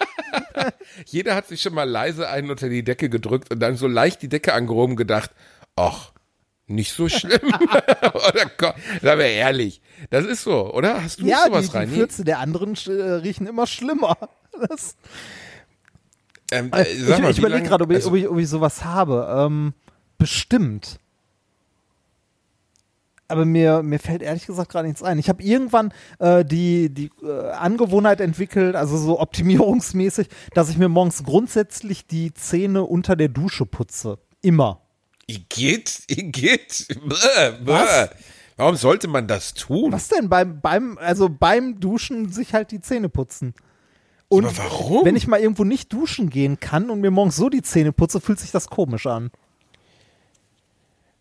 [1.06, 4.22] jeder hat sich schon mal leise einen unter die Decke gedrückt und dann so leicht
[4.22, 5.32] die Decke angehoben gedacht,
[5.76, 6.12] ach,
[6.68, 7.42] nicht so schlimm.
[8.14, 9.82] oder Gott, sagen wir ehrlich.
[10.10, 11.04] Das ist so, oder?
[11.04, 11.90] Hast du Ja, sowas die, die rein?
[11.90, 14.18] Fürze der anderen äh, riechen immer schlimmer.
[14.70, 14.96] Das,
[16.52, 18.86] Ähm, äh, äh, ich ich überlege gerade, ob, ich- also- ob, ich, ob ich sowas
[18.86, 19.28] habe.
[19.46, 19.74] Ähm,
[20.18, 20.98] bestimmt.
[23.28, 25.18] Aber mir, mir fällt ehrlich gesagt gerade nichts ein.
[25.18, 30.90] Ich habe irgendwann äh, die, die äh, Angewohnheit entwickelt, also so optimierungsmäßig, dass ich mir
[30.90, 34.20] morgens grundsätzlich die Zähne unter der Dusche putze.
[34.42, 34.82] Immer.
[35.28, 37.72] Igitt, Igitt, bäh, bäh.
[37.72, 38.10] Was?
[38.58, 39.92] Warum sollte man das tun?
[39.92, 43.54] Was denn beim, beim, also beim Duschen sich halt die Zähne putzen?
[44.28, 45.06] Und Aber warum?
[45.06, 48.22] wenn ich mal irgendwo nicht duschen gehen kann und mir morgens so die Zähne putze,
[48.22, 49.30] fühlt sich das komisch an.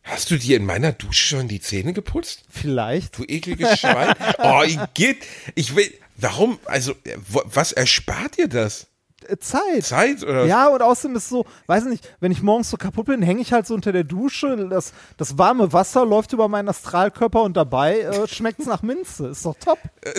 [0.05, 2.45] Hast du dir in meiner Dusche schon die Zähne geputzt?
[2.51, 3.19] Vielleicht.
[3.19, 4.15] Du ekliges Schwein.
[4.39, 5.25] oh, ich geht.
[5.55, 5.93] Ich will.
[6.17, 6.59] Warum?
[6.67, 8.87] Also, äh, was erspart dir das?
[9.29, 9.85] Äh, Zeit.
[9.85, 10.45] Zeit oder?
[10.47, 13.41] Ja, und außerdem ist so, weiß ich nicht, wenn ich morgens so kaputt bin, hänge
[13.41, 17.57] ich halt so unter der Dusche, das, das warme Wasser läuft über meinen Astralkörper und
[17.57, 19.29] dabei äh, schmeckt es nach Minze.
[19.29, 19.79] Ist doch top.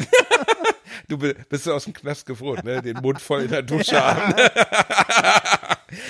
[1.10, 2.82] Du bi- bist aus dem Knast gefroren, ne?
[2.82, 4.34] Den Mund voll in der Dusche haben.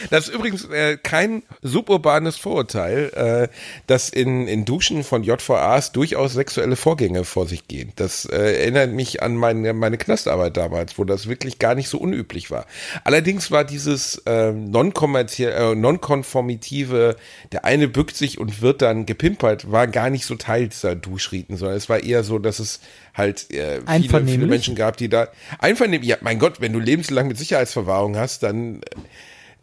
[0.10, 3.56] Das ist übrigens äh, kein suburbanes Vorurteil, äh,
[3.86, 7.92] dass in, in Duschen von JVAs durchaus sexuelle Vorgänge vor sich gehen.
[7.96, 12.00] Das äh, erinnert mich an meine, meine Knastarbeit damals, wo das wirklich gar nicht so
[12.00, 12.66] unüblich war.
[13.04, 17.16] Allerdings war dieses äh, non-kommerziell, äh, non-konformitive,
[17.52, 21.58] der eine bückt sich und wird dann gepimpert, war gar nicht so Teil dieser Duschriten,
[21.58, 22.80] sondern es war eher so, dass es
[23.14, 24.48] halt äh, viele, viele?
[24.48, 25.28] Menschen gab, die da
[25.60, 28.82] einvernehmlich, ja, mein Gott, wenn du lebenslang mit Sicherheitsverwahrung hast, dann,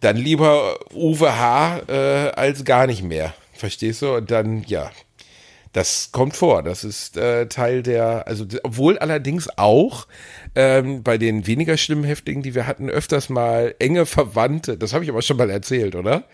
[0.01, 1.81] dann lieber Uwe H.
[1.89, 3.35] Äh, als gar nicht mehr.
[3.53, 4.17] Verstehst du?
[4.17, 4.91] Und dann, ja,
[5.73, 6.63] das kommt vor.
[6.63, 10.07] Das ist äh, Teil der, also obwohl allerdings auch
[10.55, 15.05] ähm, bei den weniger schlimmen Häftlingen, die wir hatten, öfters mal enge Verwandte, das habe
[15.05, 16.25] ich aber schon mal erzählt, oder?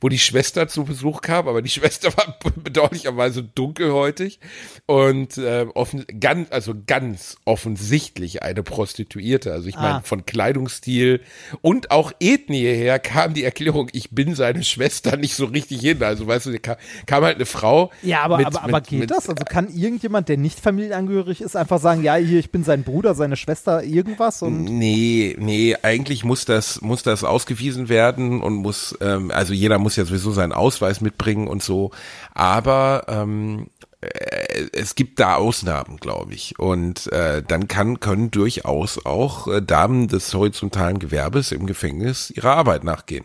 [0.00, 4.40] Wo die Schwester zu Besuch kam, aber die Schwester war bedauerlicherweise dunkelhäutig
[4.86, 9.52] und äh, offen, ganz, also ganz offensichtlich eine Prostituierte.
[9.52, 10.00] Also ich meine, Ah.
[10.04, 11.20] von Kleidungsstil
[11.62, 16.02] und auch Ethnie her kam die Erklärung, ich bin seine Schwester nicht so richtig hin.
[16.02, 17.90] Also weißt du, kam, kam halt eine Frau.
[18.02, 19.28] Ja, aber, mit- aber, aber mit- geht das?
[19.28, 23.14] Also kann irgendjemand, der nicht familienangehörig ist, einfach sagen, ja, hier, ich bin sein Bruder,
[23.14, 28.96] seine Schwester, irgendwas und Nee, nee, eigentlich muss das, muss das ausgewiesen werden und muss,
[29.00, 31.90] ähm, also jeder muss ja sowieso seinen Ausweis mitbringen und so.
[32.34, 33.68] Aber ähm,
[34.00, 34.37] äh,
[34.72, 36.58] es gibt da Ausnahmen, glaube ich.
[36.58, 42.56] Und äh, dann kann, können durchaus auch äh, Damen des horizontalen Gewerbes im Gefängnis ihrer
[42.56, 43.24] Arbeit nachgehen.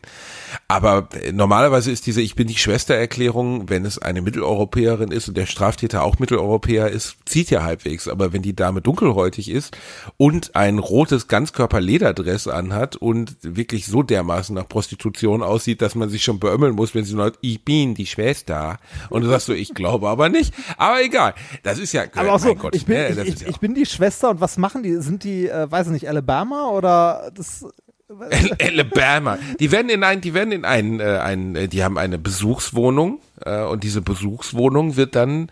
[0.67, 5.37] Aber äh, normalerweise ist diese Ich bin die Schwestererklärung, wenn es eine Mitteleuropäerin ist und
[5.37, 8.07] der Straftäter auch Mitteleuropäer ist, zieht ja halbwegs.
[8.07, 9.77] Aber wenn die Dame dunkelhäutig ist
[10.17, 16.23] und ein rotes Ganzkörper-Lederdress anhat und wirklich so dermaßen nach Prostitution aussieht, dass man sich
[16.23, 18.79] schon beömmeln muss, wenn sie sagt, ich bin die Schwester.
[19.09, 20.53] Und du sagst so, ich glaube aber nicht.
[20.77, 21.22] Aber egal.
[21.63, 23.73] Das ist ja, aber auch so, Gott, ich bin, ne, ich, ich, ja ich bin
[23.73, 24.95] die Schwester und was machen die?
[24.97, 27.65] Sind die, äh, weiß ich nicht, Alabama oder das
[28.09, 29.38] Al- Alabama.
[29.59, 33.19] Die werden in ein, die werden in ein, äh, ein äh, die haben eine Besuchswohnung
[33.45, 35.49] äh, und diese Besuchswohnung wird dann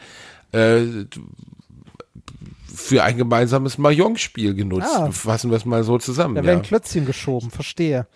[0.51, 0.81] äh,
[2.73, 4.89] für ein gemeinsames Mahjong-Spiel genutzt.
[4.95, 5.11] Ah.
[5.11, 6.35] Fassen wir es mal so zusammen.
[6.35, 6.47] da ja.
[6.47, 8.07] werden Klötzchen geschoben, verstehe.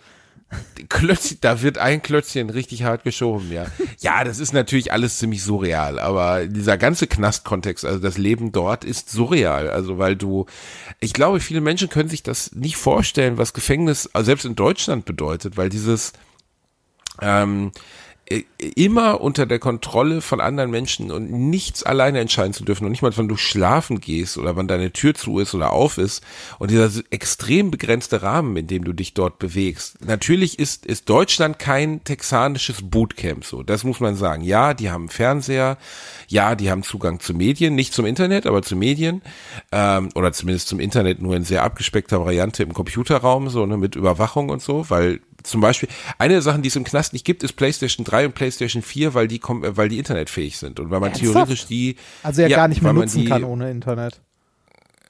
[0.88, 3.66] Klötzchen, da wird ein Klötzchen richtig hart geschoben, ja.
[3.98, 8.84] Ja, das ist natürlich alles ziemlich surreal, aber dieser ganze Knastkontext, also das Leben dort
[8.84, 10.46] ist surreal, also weil du,
[11.00, 15.04] ich glaube, viele Menschen können sich das nicht vorstellen, was Gefängnis, also selbst in Deutschland
[15.04, 16.12] bedeutet, weil dieses,
[17.20, 17.80] ähm, äh,
[18.74, 23.02] immer unter der Kontrolle von anderen Menschen und nichts alleine entscheiden zu dürfen und nicht
[23.02, 26.24] mal, wann du schlafen gehst oder wann deine Tür zu ist oder auf ist
[26.58, 30.04] und dieser extrem begrenzte Rahmen, in dem du dich dort bewegst.
[30.04, 34.42] Natürlich ist, ist Deutschland kein texanisches Bootcamp so, das muss man sagen.
[34.42, 35.78] Ja, die haben Fernseher,
[36.26, 39.22] ja, die haben Zugang zu Medien, nicht zum Internet, aber zu Medien
[39.70, 43.94] ähm, oder zumindest zum Internet nur in sehr abgespeckter Variante im Computerraum, so ne, mit
[43.94, 47.42] Überwachung und so, weil zum Beispiel, eine der Sachen, die es im Knast nicht gibt,
[47.42, 50.80] ist PlayStation 3 und PlayStation 4, weil die, äh, weil die internetfähig sind.
[50.80, 51.32] Und weil man Ernsthaft?
[51.32, 51.96] theoretisch die.
[52.22, 54.20] Also ja, gar nicht mehr nutzen die, kann ohne Internet.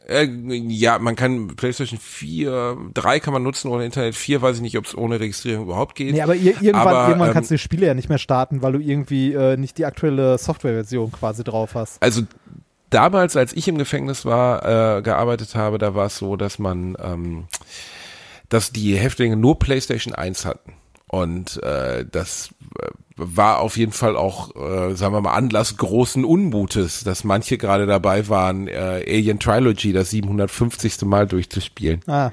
[0.08, 4.62] Äh, ja, man kann PlayStation 4, 3 kann man nutzen ohne Internet, 4 weiß ich
[4.62, 6.12] nicht, ob es ohne Registrierung überhaupt geht.
[6.12, 8.62] Nee, aber ir irgendwann, Aber, irgendwann ähm, kannst du die Spiele ja nicht mehr starten,
[8.62, 12.00] weil du irgendwie äh, nicht die aktuelle Softwareversion quasi drauf hast.
[12.00, 12.22] also
[12.90, 16.96] damals, als ich im Gefängnis war, äh, gearbeitet habe, da war es so, dass man,
[17.02, 17.44] ähm,
[18.48, 20.72] dass die Häftlinge nur PlayStation 1 hatten.
[21.08, 26.24] Und äh, das äh, war auf jeden Fall auch, äh, sagen wir mal, Anlass großen
[26.24, 31.02] Unmutes, dass manche gerade dabei waren, äh, Alien Trilogy das 750.
[31.02, 32.00] Mal durchzuspielen.
[32.08, 32.32] Ah,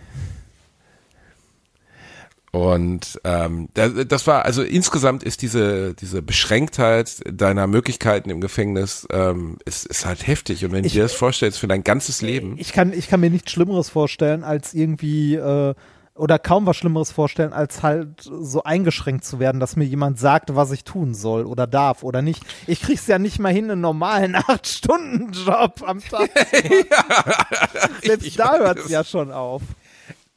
[2.51, 9.07] Und ähm, das, das war, also insgesamt ist diese, diese Beschränktheit deiner Möglichkeiten im Gefängnis,
[9.11, 10.63] ähm, ist, ist halt heftig.
[10.63, 13.21] Und wenn Ich- du dir das vorstellst für dein ganzes Leben, ich kann, ich kann
[13.21, 15.73] mir nichts Schlimmeres vorstellen, als irgendwie, äh,
[16.15, 20.55] oder kaum was Schlimmeres vorstellen, als halt so eingeschränkt zu werden, dass mir jemand sagt,
[20.55, 22.43] was ich tun soll oder darf oder nicht.
[22.67, 27.95] Ich krieg's ja nicht mal hin, einen normalen 8-Stunden-Job am Tag machen.
[28.03, 29.61] Selbst Ich da hört's ja schon auf.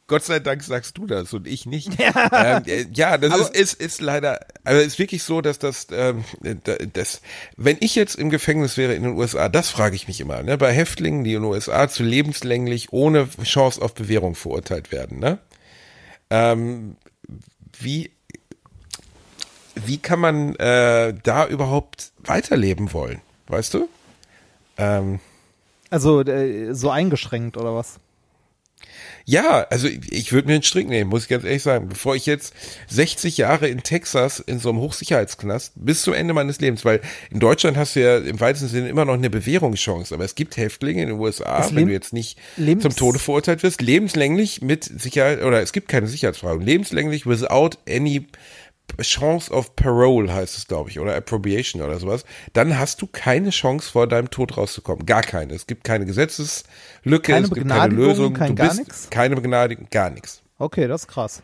[0.08, 1.98] Gott sei Dank sagst du das und ich nicht.
[2.00, 5.88] Ja, ähm, äh, ja das ist, ist, ist leider, also ist wirklich so, dass das,
[5.90, 6.24] ähm,
[6.92, 7.22] das,
[7.56, 10.56] wenn ich jetzt im Gefängnis wäre in den USA, das frage ich mich immer, ne,
[10.58, 15.40] bei Häftlingen, die in den USA zu lebenslänglich ohne Chance auf Bewährung verurteilt werden, ne,
[16.30, 16.96] ähm,
[17.78, 18.10] wie,
[19.74, 23.88] wie kann man äh, da überhaupt weiterleben wollen, weißt du?
[24.78, 25.20] Ähm,
[25.90, 27.98] also äh, so eingeschränkt oder was?
[29.28, 31.88] Ja, also ich, ich würde mir einen Strick nehmen, muss ich ganz ehrlich sagen.
[31.88, 32.54] Bevor ich jetzt
[32.88, 37.40] 60 Jahre in Texas in so einem Hochsicherheitsknast bis zum Ende meines Lebens, weil in
[37.40, 41.02] Deutschland hast du ja im weitesten Sinne immer noch eine Bewährungschance, aber es gibt Häftlinge
[41.02, 45.42] in den USA, wenn du jetzt nicht Lebens zum Tode verurteilt wirst, lebenslänglich mit Sicherheit,
[45.42, 48.26] oder es gibt keine Sicherheitsfrage, lebenslänglich without any
[49.00, 53.50] Chance of Parole heißt es, glaube ich, oder Appropriation oder sowas, dann hast du keine
[53.50, 55.06] Chance vor deinem Tod rauszukommen.
[55.06, 55.54] Gar keine.
[55.54, 58.34] Es gibt keine Gesetzeslücke, keine es gibt keine Lösung.
[58.34, 59.10] Kein du gar bist nix?
[59.10, 60.42] keine Begnadigung, gar nichts.
[60.58, 61.42] Okay, das ist krass.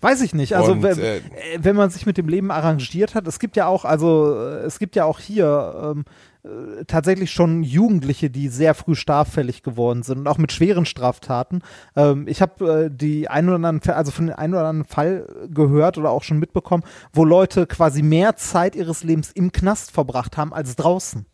[0.00, 0.56] Weiß ich nicht.
[0.56, 1.20] Also Und, wenn, äh,
[1.58, 4.78] wenn man sich mit dem Leben arrangiert hat, es gibt ja auch, also äh, es
[4.78, 6.04] gibt ja auch hier ähm,
[6.42, 11.62] äh, tatsächlich schon Jugendliche, die sehr früh straffällig geworden sind und auch mit schweren Straftaten.
[11.96, 15.26] Ähm, ich habe äh, die ein oder anderen, also von den ein oder anderen Fall
[15.50, 20.36] gehört oder auch schon mitbekommen, wo Leute quasi mehr Zeit ihres Lebens im Knast verbracht
[20.36, 21.26] haben als draußen.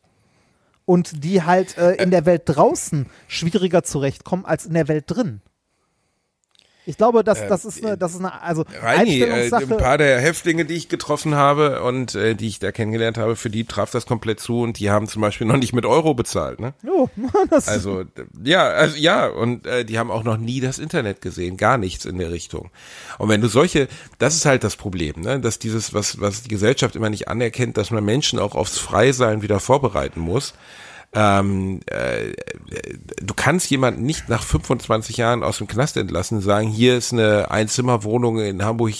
[0.84, 5.40] Und die halt äh, in der Welt draußen schwieriger zurechtkommen als in der Welt drin.
[6.88, 10.20] Ich glaube, das, das ist eine, das ist eine, also Reini, äh, ein paar der
[10.20, 13.90] Häftlinge, die ich getroffen habe und äh, die ich da kennengelernt habe, für die traf
[13.90, 16.74] das komplett zu und die haben zum Beispiel noch nicht mit Euro bezahlt, ne?
[16.84, 17.10] Jo,
[17.50, 18.04] das Also
[18.40, 22.04] ja, also ja, und äh, die haben auch noch nie das Internet gesehen, gar nichts
[22.04, 22.70] in der Richtung.
[23.18, 26.48] Und wenn du solche, das ist halt das Problem, ne, dass dieses, was was die
[26.48, 30.54] Gesellschaft immer nicht anerkennt, dass man Menschen auch aufs Freisein wieder vorbereiten muss.
[31.12, 32.32] Ähm, äh,
[33.22, 37.50] du kannst jemanden nicht nach 25 Jahren aus dem Knast entlassen sagen, hier ist eine
[37.50, 38.92] Einzimmerwohnung in Hamburg,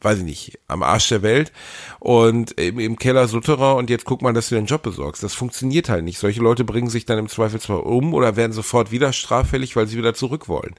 [0.00, 1.52] weiß ich nicht, am Arsch der Welt
[1.98, 5.22] und im, im Keller Sutterer und jetzt guck mal, dass du den Job besorgst.
[5.22, 6.18] Das funktioniert halt nicht.
[6.18, 9.98] Solche Leute bringen sich dann im Zweifelsfall um oder werden sofort wieder straffällig, weil sie
[9.98, 10.74] wieder zurück wollen.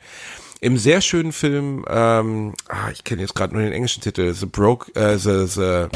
[0.62, 4.46] Im sehr schönen Film, ähm, ah, ich kenne jetzt gerade nur den englischen Titel, The
[4.46, 5.88] Broke, äh, the, the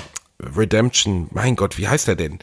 [0.55, 2.39] Redemption, mein Gott, wie heißt er denn?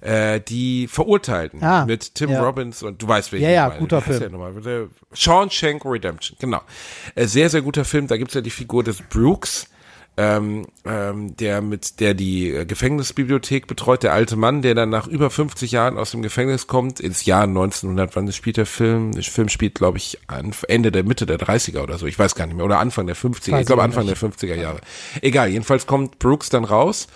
[0.00, 2.42] Äh, die Verurteilten Ah, mit Tim ja.
[2.42, 3.80] Robbins und du weißt, welchen Ja, ja, meine.
[3.80, 4.32] guter Film.
[4.32, 4.54] nochmal?
[4.62, 6.62] Der Shawshank Redemption, genau.
[7.14, 8.06] Äh, sehr, sehr guter Film.
[8.06, 9.66] Da gibt's ja die Figur des Brooks,
[10.16, 15.06] ähm, ähm, der mit der die äh, Gefängnisbibliothek betreut, der alte Mann, der dann nach
[15.06, 19.12] über 50 Jahren aus dem Gefängnis kommt, ins Jahr 1900, wann spielt der Film?
[19.12, 20.18] Der Film spielt, glaube ich,
[20.68, 23.16] Ende der Mitte der 30er oder so, ich weiß gar nicht mehr, oder Anfang der
[23.16, 24.20] 50er, Weiß ich glaube Anfang nicht.
[24.20, 24.80] der 50er Jahre.
[25.22, 27.06] Egal, jedenfalls kommt Brooks dann raus,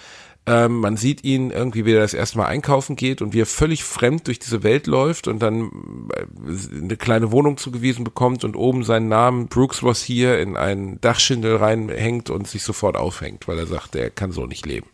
[0.46, 3.46] ähm, man sieht ihn irgendwie, wie er das erste Mal einkaufen geht und wie er
[3.46, 5.70] völlig fremd durch diese Welt läuft und dann
[6.14, 11.00] äh, eine kleine Wohnung zugewiesen bekommt und oben seinen Namen Brooks was hier in einen
[11.00, 14.88] Dachschindel reinhängt und sich sofort aufhängt, weil er sagt, er kann so nicht leben.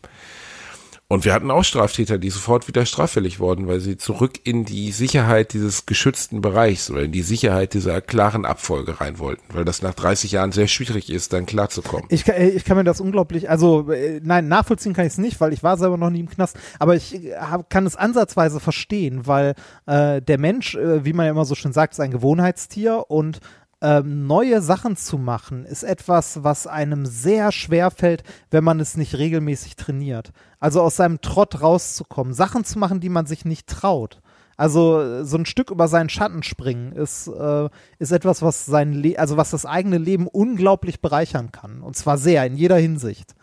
[1.11, 4.93] Und wir hatten auch Straftäter, die sofort wieder straffällig wurden, weil sie zurück in die
[4.93, 9.81] Sicherheit dieses geschützten Bereichs oder in die Sicherheit dieser klaren Abfolge rein wollten, weil das
[9.81, 12.05] nach 30 Jahren sehr schwierig ist, dann klarzukommen.
[12.07, 15.41] Ich, kann- ich kann mir das unglaublich, also äh, nein, nachvollziehen kann ich es nicht,
[15.41, 18.61] weil ich war selber noch nie im Knast, aber ich äh, hab, kann es ansatzweise
[18.61, 19.55] verstehen, weil
[19.87, 23.41] äh, der Mensch, äh, wie man ja immer so schön sagt, ist ein Gewohnheitstier und
[23.81, 28.95] ähm, neue Sachen zu machen, ist etwas, was einem sehr schwer fällt, wenn man es
[28.95, 30.31] nicht regelmäßig trainiert.
[30.59, 34.21] Also aus seinem Trott rauszukommen, Sachen zu machen, die man sich nicht traut.
[34.57, 38.93] Also äh, so ein Stück über seinen Schatten springen ist, äh, ist etwas, was sein
[38.93, 41.81] Le also was das eigene Leben unglaublich bereichern kann.
[41.81, 43.33] Und zwar sehr, in jeder Hinsicht.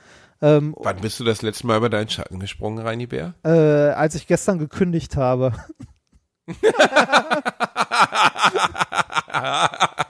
[0.40, 3.35] Ähm, Wann bist du das letzte Mal über deinen Schatten gesprungen, Reini Bär?
[3.42, 5.53] äh, als ich gestern gekündigt habe.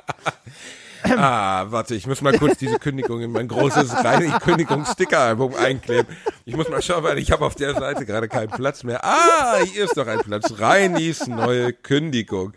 [1.16, 6.08] Ah, warte, ich muss mal kurz diese Kündigung in mein großes reini Kündigungssticker-Album einkleben.
[6.44, 9.04] Ich muss mal schauen, weil ich habe auf der Seite gerade keinen Platz mehr.
[9.04, 10.58] Ah, hier ist noch ein Platz.
[10.58, 12.52] Reinis neue Kündigung.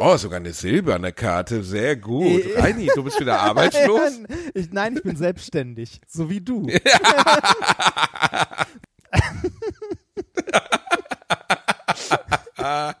[0.00, 1.62] Oh, sogar eine silberne Karte.
[1.62, 2.44] Sehr gut.
[2.44, 4.18] Äh, Reini, du bist wieder arbeitslos?
[4.54, 6.66] ich, nein, ich bin selbstständig, so wie du.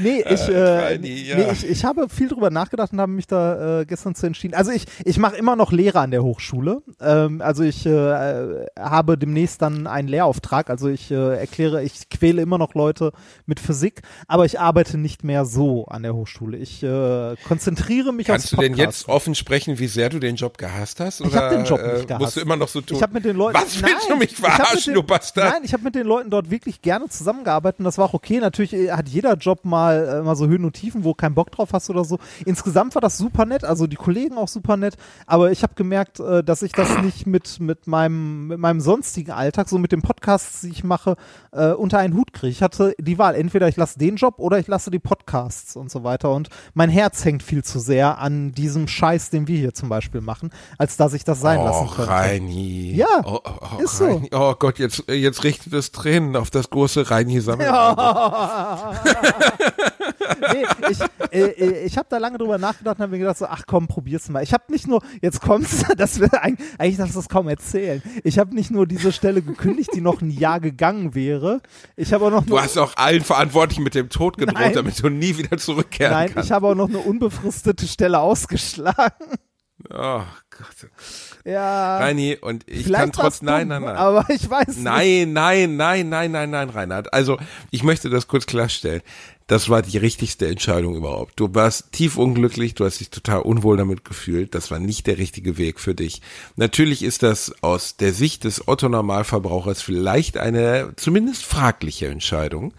[0.00, 0.98] Nee, ich, äh, ja.
[0.98, 4.54] nee, ich, ich habe viel drüber nachgedacht und habe mich da äh, gestern zu entschieden.
[4.54, 6.82] Also ich, ich mache immer noch Lehre an der Hochschule.
[7.00, 10.70] Ähm, also ich äh, habe demnächst dann einen Lehrauftrag.
[10.70, 13.12] Also ich äh, erkläre, ich quäle immer noch Leute
[13.46, 16.56] mit Physik, aber ich arbeite nicht mehr so an der Hochschule.
[16.56, 20.36] Ich äh, konzentriere mich Kannst aufs du denn jetzt offen sprechen, wie sehr du den
[20.36, 21.20] Job gehasst hast?
[21.20, 22.22] Oder, Ich habe den Job äh, nicht gehasst.
[22.22, 22.96] Musst du immer noch so tun?
[22.96, 23.58] Ich habe mit den Leuten.
[23.58, 25.52] Was willst du Nein, mich ich hab mit verarschen, den, du Bastard?
[25.54, 28.38] Nein, ich habe mit den Leuten dort wirklich gerne zusammengearbeitet und das war auch okay.
[28.40, 31.14] Natürlich äh, hat jeder Job mal mal äh, immer so Höhen und Tiefen, wo du
[31.14, 32.18] keinen Bock drauf hast oder so.
[32.44, 36.20] Insgesamt war das super nett, also die Kollegen auch super nett, aber ich habe gemerkt,
[36.20, 40.02] äh, dass ich das nicht mit, mit, meinem, mit meinem sonstigen Alltag, so mit den
[40.02, 41.16] Podcasts, die ich mache,
[41.52, 42.50] äh, unter einen Hut kriege.
[42.50, 45.90] Ich hatte die Wahl, entweder ich lasse den Job oder ich lasse die Podcasts und
[45.90, 49.74] so weiter und mein Herz hängt viel zu sehr an diesem Scheiß, den wir hier
[49.74, 52.10] zum Beispiel machen, als dass ich das sein lassen oh, könnte.
[52.10, 52.94] Reini.
[52.94, 54.04] Ja, oh, oh, oh, ist so.
[54.04, 54.30] Reini.
[54.32, 57.70] Oh Gott, jetzt, jetzt richtet es Tränen auf das große Reini sammeln.
[60.52, 61.00] nee, ich,
[61.32, 63.88] äh, äh, ich habe da lange drüber nachgedacht und habe mir gedacht, so, ach komm,
[63.88, 64.42] probier's mal.
[64.42, 68.02] Ich habe nicht nur, jetzt kommt's, dass wir eigentlich, eigentlich darfst du das kaum erzählen.
[68.24, 71.60] Ich habe nicht nur diese Stelle gekündigt, die noch ein Jahr gegangen wäre.
[71.96, 74.72] Ich habe auch noch Du hast auch allen Verantwortlichen mit dem Tod gedroht, Nein.
[74.74, 76.48] damit du nie wieder zurückkehren nein, kannst.
[76.48, 79.26] ich habe auch noch eine unbefristete Stelle ausgeschlagen.
[79.88, 80.26] Gott.
[81.44, 81.98] Ja.
[81.98, 83.96] Reini, und ich vielleicht kann trotz, nein, nein, nein.
[83.96, 84.78] Aber ich weiß.
[84.78, 87.12] Nein, nein, nein, nein, nein, nein, Reinhard.
[87.12, 87.38] Also,
[87.70, 89.02] ich möchte das kurz klarstellen.
[89.50, 91.40] Das war die richtigste Entscheidung überhaupt.
[91.40, 94.54] Du warst tief unglücklich, du hast dich total unwohl damit gefühlt.
[94.54, 96.22] Das war nicht der richtige Weg für dich.
[96.54, 102.74] Natürlich ist das aus der Sicht des Otto-Normalverbrauchers vielleicht eine zumindest fragliche Entscheidung.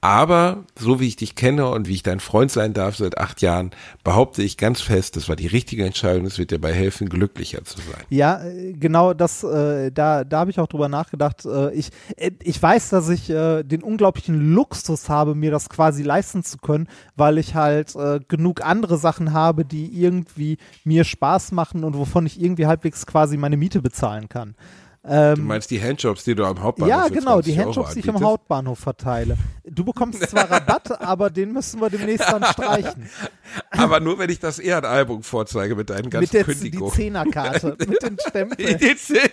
[0.00, 3.42] Aber so wie ich dich kenne und wie ich dein Freund sein darf seit acht
[3.42, 6.24] Jahren, behaupte ich ganz fest, das war die richtige Entscheidung.
[6.24, 8.04] Es wird dir dabei helfen, glücklicher zu sein.
[8.10, 11.44] Ja, äh, genau das, äh, da, da habe ich auch drüber nachgedacht.
[11.44, 16.02] Äh, ich, äh, ich weiß, dass ich äh, den unglaublichen Luxus habe, mir das quasi
[16.02, 21.52] leisten zu können, weil ich halt äh, genug andere Sachen habe, die irgendwie mir Spaß
[21.52, 24.54] machen und wovon ich irgendwie halbwegs quasi meine Miete bezahlen kann.
[25.06, 27.92] Du Ähm, meinst die Handjobs, die du am Hauptbahnhof ja, genau, die 20 Euro Handjobs,
[27.92, 28.20] die ich am?
[28.22, 29.36] Hauptbahnhof verteile.
[29.64, 33.10] Du bekommst zwar Rabatt, aber den müssen wir demnächst dann streichen.
[33.70, 36.94] Aber nur, wenn ich das Ehrenalbum vorzeige mit deinen ganzen Mit der die Kündigungen.
[36.94, 38.78] Zehnerkarte, mit den Stempeln.
[38.78, 39.28] Die Zehn-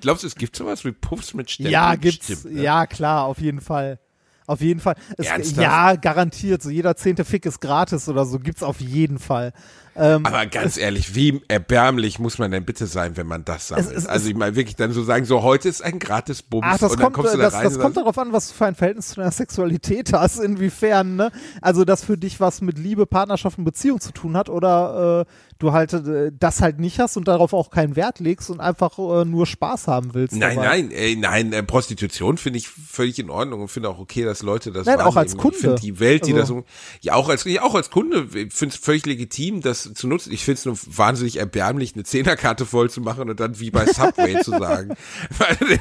[0.00, 1.72] Glaubst du, es gibt sowas wie Puffs mit Stempeln?
[1.72, 2.24] Ja, gibt's.
[2.26, 2.62] Stimmt, ne?
[2.62, 3.98] Ja, klar, auf jeden Fall.
[4.46, 4.96] Auf jeden Fall.
[5.16, 6.62] Es, ja, garantiert.
[6.62, 8.40] So jeder zehnte Fick ist gratis oder so.
[8.40, 9.52] Gibt's auf jeden Fall.
[10.00, 13.92] Ähm, Aber ganz ehrlich, wie erbärmlich muss man denn bitte sein, wenn man das sammelt?
[13.94, 16.78] es- also ich meine wirklich dann so sagen, so heute ist ein gratis Bums Ach,
[16.78, 18.54] das und dann kommt, kommst du da das, rein das kommt darauf an, was du
[18.54, 21.30] für ein Verhältnis zu deiner Sexualität hast, inwiefern, ne?
[21.60, 25.32] Also, das für dich was mit Liebe, Partnerschaft und Beziehung zu tun hat oder äh,
[25.58, 28.98] du halt äh, das halt nicht hast und darauf auch keinen Wert legst und einfach
[28.98, 30.34] äh, nur Spaß haben willst.
[30.34, 30.68] Nein, dabei.
[30.68, 34.42] nein, ey, nein, äh, Prostitution finde ich völlig in Ordnung und finde auch okay, dass
[34.42, 35.36] Leute das Nein, auch als wahrnehmen.
[35.36, 35.58] Ich Kunde.
[35.58, 36.64] finde die Welt, die Also- das so,
[37.02, 40.32] ja auch als, ja, auch als Kunde, ich finde es völlig legitim, das zu nutzen.
[40.32, 43.86] Ich finde es nur wahnsinnig erbärmlich, eine Zehnerkarte voll zu machen und dann wie bei
[43.86, 44.94] Subway zu sagen,
[45.38, 45.80] weil der,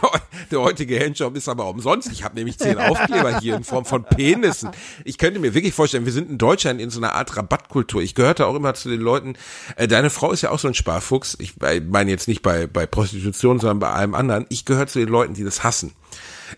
[0.51, 2.11] der heutige Handjob ist aber umsonst.
[2.11, 4.71] Ich habe nämlich zehn Aufkleber hier in Form von Penissen.
[5.05, 8.01] Ich könnte mir wirklich vorstellen, wir sind in Deutschland in so einer Art Rabattkultur.
[8.01, 9.35] Ich gehörte auch immer zu den Leuten,
[9.75, 11.37] äh, deine Frau ist ja auch so ein Sparfuchs.
[11.39, 14.45] Ich meine jetzt nicht bei, bei Prostitution, sondern bei allem anderen.
[14.49, 15.93] Ich gehöre zu den Leuten, die das hassen.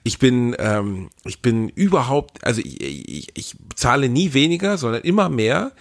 [0.04, 5.30] Ich bin, ähm, ich bin überhaupt, also ich, ich, ich zahle nie weniger, sondern immer
[5.30, 5.72] mehr.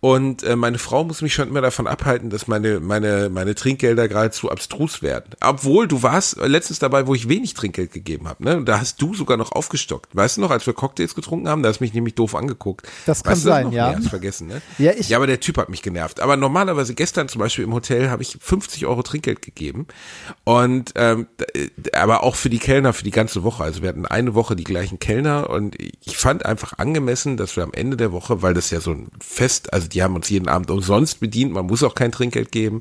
[0.00, 4.08] Und äh, meine Frau muss mich schon immer davon abhalten, dass meine, meine, meine Trinkgelder
[4.08, 5.32] geradezu abstrus werden.
[5.40, 8.44] Obwohl du warst letztens dabei, wo ich wenig Trinkgeld gegeben habe.
[8.44, 8.56] Ne?
[8.58, 10.14] Und da hast du sogar noch aufgestockt.
[10.14, 12.86] Weißt du noch, als wir Cocktails getrunken haben, da hast du mich nämlich doof angeguckt.
[13.06, 13.94] Das kann weißt du sein, ja.
[13.96, 14.60] Hast vergessen, ne?
[14.78, 16.20] Ja, ich- ja, aber der Typ hat mich genervt.
[16.20, 19.86] Aber normalerweise gestern zum Beispiel im Hotel habe ich 50 Euro Trinkgeld gegeben.
[20.44, 23.64] Und ähm, d- aber auch für die Kellner für die ganze Woche.
[23.64, 27.62] Also wir hatten eine Woche die gleichen Kellner und ich fand einfach angemessen, dass wir
[27.64, 30.48] am Ende der Woche, weil das ja so ein Fest, also die haben uns jeden
[30.48, 32.80] Abend umsonst bedient, man muss auch kein Trinkgeld geben,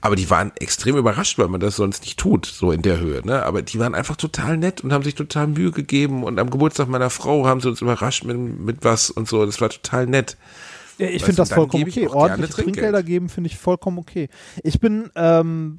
[0.00, 3.24] aber die waren extrem überrascht, weil man das sonst nicht tut, so in der Höhe.
[3.24, 3.42] Ne?
[3.42, 6.88] Aber die waren einfach total nett und haben sich total Mühe gegeben und am Geburtstag
[6.88, 9.44] meiner Frau haben sie uns überrascht mit, mit was und so.
[9.44, 10.36] Das war total nett.
[10.98, 12.06] Ja, ich finde das vollkommen okay.
[12.06, 12.76] Ordentliche Trinkgeld.
[12.76, 14.28] Trinkgelder geben finde ich vollkommen okay.
[14.62, 15.78] Ich bin, ähm,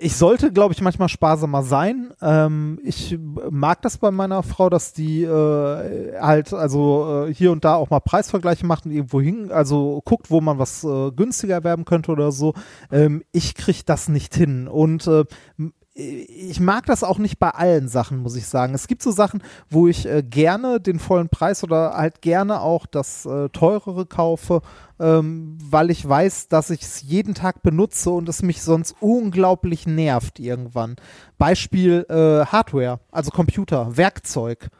[0.00, 2.12] ich sollte, glaube ich, manchmal sparsamer sein.
[2.22, 3.18] Ähm, ich
[3.50, 7.90] mag das bei meiner Frau, dass die äh, halt also äh, hier und da auch
[7.90, 12.10] mal Preisvergleiche macht und irgendwo hin, also guckt, wo man was äh, günstiger erwerben könnte
[12.12, 12.54] oder so.
[12.90, 15.24] Ähm, ich kriege das nicht hin und äh,
[15.94, 18.74] ich mag das auch nicht bei allen Sachen, muss ich sagen.
[18.74, 22.86] Es gibt so Sachen, wo ich äh, gerne den vollen Preis oder halt gerne auch
[22.86, 24.62] das äh, teurere kaufe,
[25.00, 29.86] ähm, weil ich weiß, dass ich es jeden Tag benutze und es mich sonst unglaublich
[29.86, 30.94] nervt irgendwann.
[31.38, 34.70] Beispiel äh, Hardware, also Computer, Werkzeug.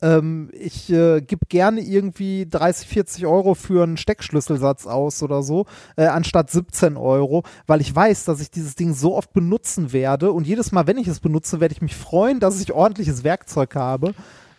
[0.00, 5.66] Ähm, ich äh, gebe gerne irgendwie 30, 40 Euro für einen Steckschlüsselsatz aus oder so,
[5.96, 10.30] äh, anstatt 17 Euro, weil ich weiß, dass ich dieses Ding so oft benutzen werde
[10.32, 13.74] und jedes Mal, wenn ich es benutze, werde ich mich freuen, dass ich ordentliches Werkzeug
[13.74, 14.14] habe.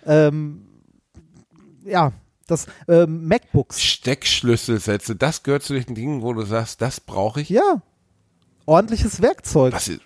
[0.05, 0.65] Ähm,
[1.85, 2.11] ja,
[2.47, 3.81] das ähm, MacBooks.
[3.81, 7.49] Steckschlüsselsätze, das gehört zu den Dingen, wo du sagst, das brauche ich.
[7.49, 7.81] Ja,
[8.65, 9.73] ordentliches Werkzeug.
[9.73, 10.01] Was, ist-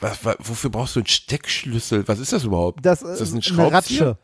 [0.00, 2.06] was, was, wofür brauchst du einen Steckschlüssel?
[2.08, 2.84] Was ist das überhaupt?
[2.84, 3.72] Das, ist das äh, ein eine?
[3.72, 4.18] Ratsche.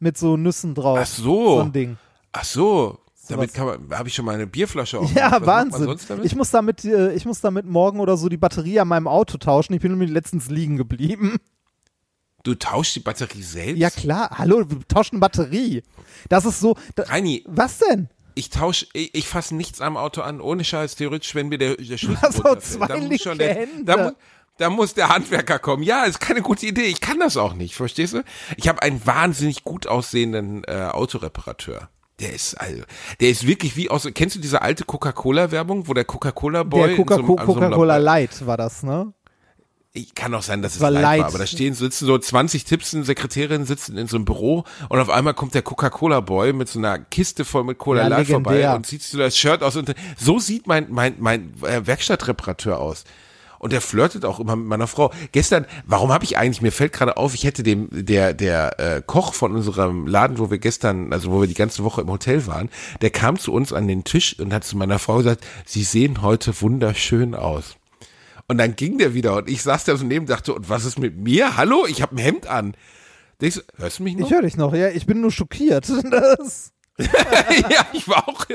[0.00, 0.98] Mit so Nüssen drauf.
[1.00, 1.56] Ach so.
[1.56, 1.96] So ein Ding.
[2.32, 2.98] Ach so.
[3.28, 5.14] Damit kann man, habe ich schon mal eine Bierflasche auf.
[5.14, 5.96] Ja, Wahnsinn.
[6.24, 9.38] Ich muss damit, äh, ich muss damit morgen oder so die Batterie an meinem Auto
[9.38, 9.72] tauschen.
[9.74, 11.36] Ich bin nämlich letztens liegen geblieben.
[12.42, 13.78] Du tauschst die Batterie selbst?
[13.78, 15.82] Ja klar, hallo, wir tauschen Batterie.
[16.28, 16.76] Das ist so.
[16.96, 18.08] Da, Reini, was denn?
[18.34, 20.96] ich tausche, ich, ich fasse nichts am Auto an, ohne Scheiß.
[20.96, 23.84] Theoretisch, wenn mir der, der Schlüssel hast auch zwei linke Hände.
[23.84, 24.12] da,
[24.60, 25.82] da muss der Handwerker kommen.
[25.82, 26.82] Ja, ist keine gute Idee.
[26.86, 28.22] Ich kann das auch nicht, verstehst du?
[28.56, 31.88] Ich habe einen wahnsinnig gut aussehenden äh, Autoreparateur.
[32.20, 32.82] Der ist also,
[33.20, 34.06] der ist wirklich wie aus.
[34.14, 38.56] Kennst du diese alte Coca-Cola-Werbung, wo der Coca-Cola-Boy Der in so Coca- Coca-Cola Light war
[38.58, 39.12] das, ne?
[39.92, 41.20] ich kann auch sein, dass es war light light.
[41.20, 45.00] war, aber da stehen, sitzen so 20 Tippsen, Sekretärinnen sitzen in so einem Büro und
[45.00, 48.50] auf einmal kommt der Coca-Cola-Boy mit so einer Kiste voll mit Cola Ja, Light vorbei
[48.52, 48.76] legendär.
[48.76, 53.02] und zieht so das Shirt aus und so sieht mein, mein, mein äh, Werkstattreparateur aus.
[53.60, 55.12] Und der flirtet auch immer mit meiner Frau.
[55.32, 59.02] Gestern, warum habe ich eigentlich, mir fällt gerade auf, ich hätte dem, der, der äh,
[59.04, 62.46] Koch von unserem Laden, wo wir gestern, also wo wir die ganze Woche im Hotel
[62.46, 62.70] waren,
[63.02, 66.22] der kam zu uns an den Tisch und hat zu meiner Frau gesagt, Sie sehen
[66.22, 67.76] heute wunderschön aus.
[68.48, 70.86] Und dann ging der wieder und ich saß da so neben und dachte, und was
[70.86, 71.58] ist mit mir?
[71.58, 72.74] Hallo, ich habe ein Hemd an.
[73.42, 74.26] Denkst hörst du mich noch?
[74.26, 74.88] Ich höre dich noch, ja.
[74.88, 75.86] Ich bin nur schockiert.
[76.10, 78.46] Das, ja, ich war auch.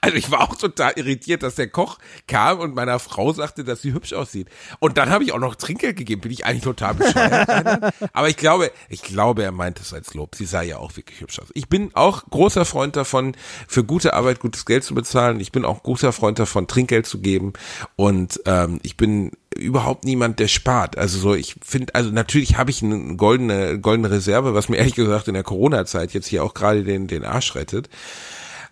[0.00, 3.82] Also ich war auch total irritiert, dass der Koch kam und meiner Frau sagte, dass
[3.82, 4.48] sie hübsch aussieht.
[4.78, 6.20] Und dann habe ich auch noch Trinkgeld gegeben.
[6.20, 7.48] Bin ich eigentlich total bescheuert?
[8.12, 10.34] Aber ich glaube, ich glaube, er meint es als Lob.
[10.34, 11.48] Sie sah ja auch wirklich hübsch aus.
[11.54, 13.36] Ich bin auch großer Freund davon,
[13.66, 15.40] für gute Arbeit gutes Geld zu bezahlen.
[15.40, 17.52] Ich bin auch großer Freund davon, Trinkgeld zu geben.
[17.96, 20.96] Und ähm, ich bin überhaupt niemand, der spart.
[20.96, 24.94] Also so, ich finde, also natürlich habe ich eine goldene, goldene Reserve, was mir ehrlich
[24.94, 27.88] gesagt in der Corona-Zeit jetzt hier auch gerade den, den Arsch rettet.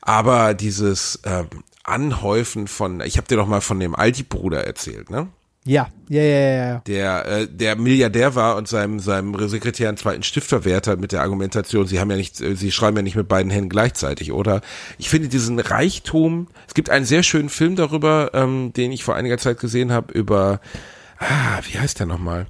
[0.06, 1.48] Aber dieses ähm,
[1.82, 5.28] Anhäufen von, ich habe dir doch mal von dem Aldi-Bruder erzählt, ne?
[5.66, 6.82] ja, ja, ja, ja, ja.
[6.86, 11.10] Der, äh, der Milliardär war und seinem, seinem Sekretär einen zweiten Stift verwehrt hat mit
[11.10, 14.30] der Argumentation, sie haben ja nicht, äh, sie schreiben ja nicht mit beiden Händen gleichzeitig,
[14.30, 14.60] oder?
[14.96, 19.16] Ich finde diesen Reichtum, es gibt einen sehr schönen Film darüber, ähm, den ich vor
[19.16, 20.60] einiger Zeit gesehen habe, über,
[21.18, 22.46] ah, wie heißt der nochmal?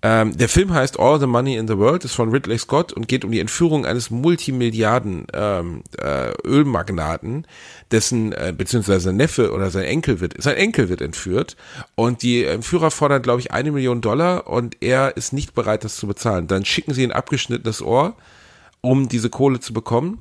[0.00, 3.08] Ähm, der Film heißt All the Money in the World, ist von Ridley Scott und
[3.08, 7.46] geht um die Entführung eines Multimilliarden ähm, äh, Ölmagnaten,
[7.90, 11.56] dessen äh, beziehungsweise sein Neffe oder sein Enkel wird, sein Enkel wird entführt
[11.96, 15.96] und die Entführer fordern, glaube ich, eine Million Dollar und er ist nicht bereit, das
[15.96, 16.46] zu bezahlen.
[16.46, 18.14] Dann schicken sie ein abgeschnittenes Ohr,
[18.80, 20.18] um diese Kohle zu bekommen.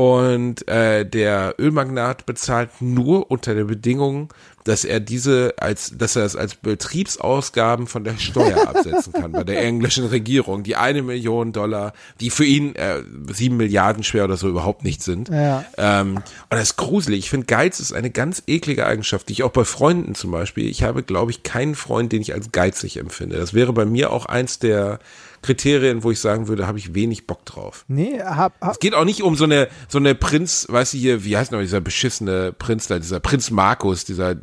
[0.00, 4.32] Und äh, der Ölmagnat bezahlt nur unter der Bedingung,
[4.64, 9.44] dass er diese als, dass er es als Betriebsausgaben von der Steuer absetzen kann bei
[9.44, 10.62] der englischen Regierung.
[10.62, 15.02] Die eine Million Dollar, die für ihn äh, sieben Milliarden schwer oder so überhaupt nicht
[15.02, 15.28] sind.
[15.28, 15.66] Ja.
[15.76, 17.18] Ähm, und das ist gruselig.
[17.18, 20.66] Ich finde, Geiz ist eine ganz eklige Eigenschaft, die ich auch bei Freunden zum Beispiel,
[20.66, 23.36] ich habe, glaube ich, keinen Freund, den ich als geizig empfinde.
[23.36, 24.98] Das wäre bei mir auch eins der
[25.42, 27.84] Kriterien, wo ich sagen würde, habe ich wenig Bock drauf.
[27.88, 30.98] Nee, hab, hab, Es geht auch nicht um so eine, so eine Prinz, weißt du
[30.98, 34.36] hier, wie heißt noch dieser beschissene Prinz da, dieser Prinz Markus, dieser äh,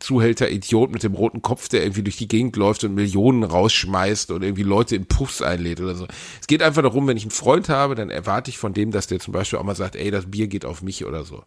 [0.00, 4.42] Zuhälter-Idiot mit dem roten Kopf, der irgendwie durch die Gegend läuft und Millionen rausschmeißt und
[4.42, 6.06] irgendwie Leute in Puffs einlädt oder so.
[6.40, 9.06] Es geht einfach darum, wenn ich einen Freund habe, dann erwarte ich von dem, dass
[9.06, 11.44] der zum Beispiel auch mal sagt, ey, das Bier geht auf mich oder so.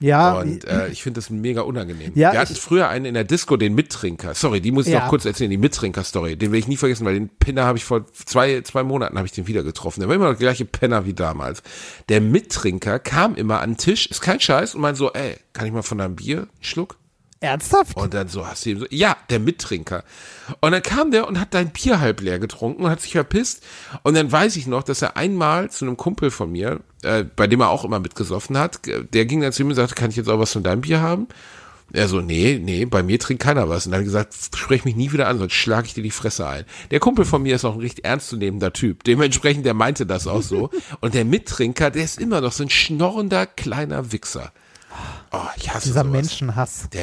[0.00, 2.12] Ja, Und äh, ich finde das mega unangenehm.
[2.14, 4.34] Ja, Wir hatten früher einen in der Disco, den Mittrinker.
[4.34, 5.00] Sorry, die muss ich Ja.
[5.00, 6.36] noch kurz erzählen, die Mittrinker-Story.
[6.36, 9.26] Den will ich nie vergessen, weil den Penner habe ich vor zwei, zwei Monaten habe
[9.26, 10.00] ich den wieder getroffen.
[10.00, 11.62] Der war immer der gleiche Penner wie damals.
[12.08, 15.66] Der Mittrinker kam immer an den Tisch, ist kein Scheiß, und meinte so, ey, kann
[15.66, 16.96] ich mal von deinem Bier einen Schluck?
[17.40, 17.96] Ernsthaft?
[17.96, 20.04] Und dann so hast du ihm so, ja, der Mittrinker.
[20.60, 23.64] Und dann kam der und hat dein Bier halb leer getrunken und hat sich verpisst.
[24.02, 27.46] Und dann weiß ich noch, dass er einmal zu einem Kumpel von mir, äh, bei
[27.46, 30.10] dem er auch immer mitgesoffen hat, äh, der ging dann zu ihm und sagte, kann
[30.10, 31.28] ich jetzt auch was von deinem Bier haben?
[31.92, 33.86] Er so, nee, nee, bei mir trinkt keiner was.
[33.86, 36.12] Und dann hat er gesagt, sprech mich nie wieder an, sonst schlage ich dir die
[36.12, 36.64] Fresse ein.
[36.92, 39.02] Der Kumpel von mir ist auch ein richtig ernstzunehmender Typ.
[39.02, 40.70] Dementsprechend, der meinte das auch so.
[41.00, 44.52] Und der Mittrinker, der ist immer noch so ein schnorrender kleiner Wichser.
[45.32, 46.12] Oh, ich hasse Dieser sowas.
[46.12, 46.88] Menschenhass.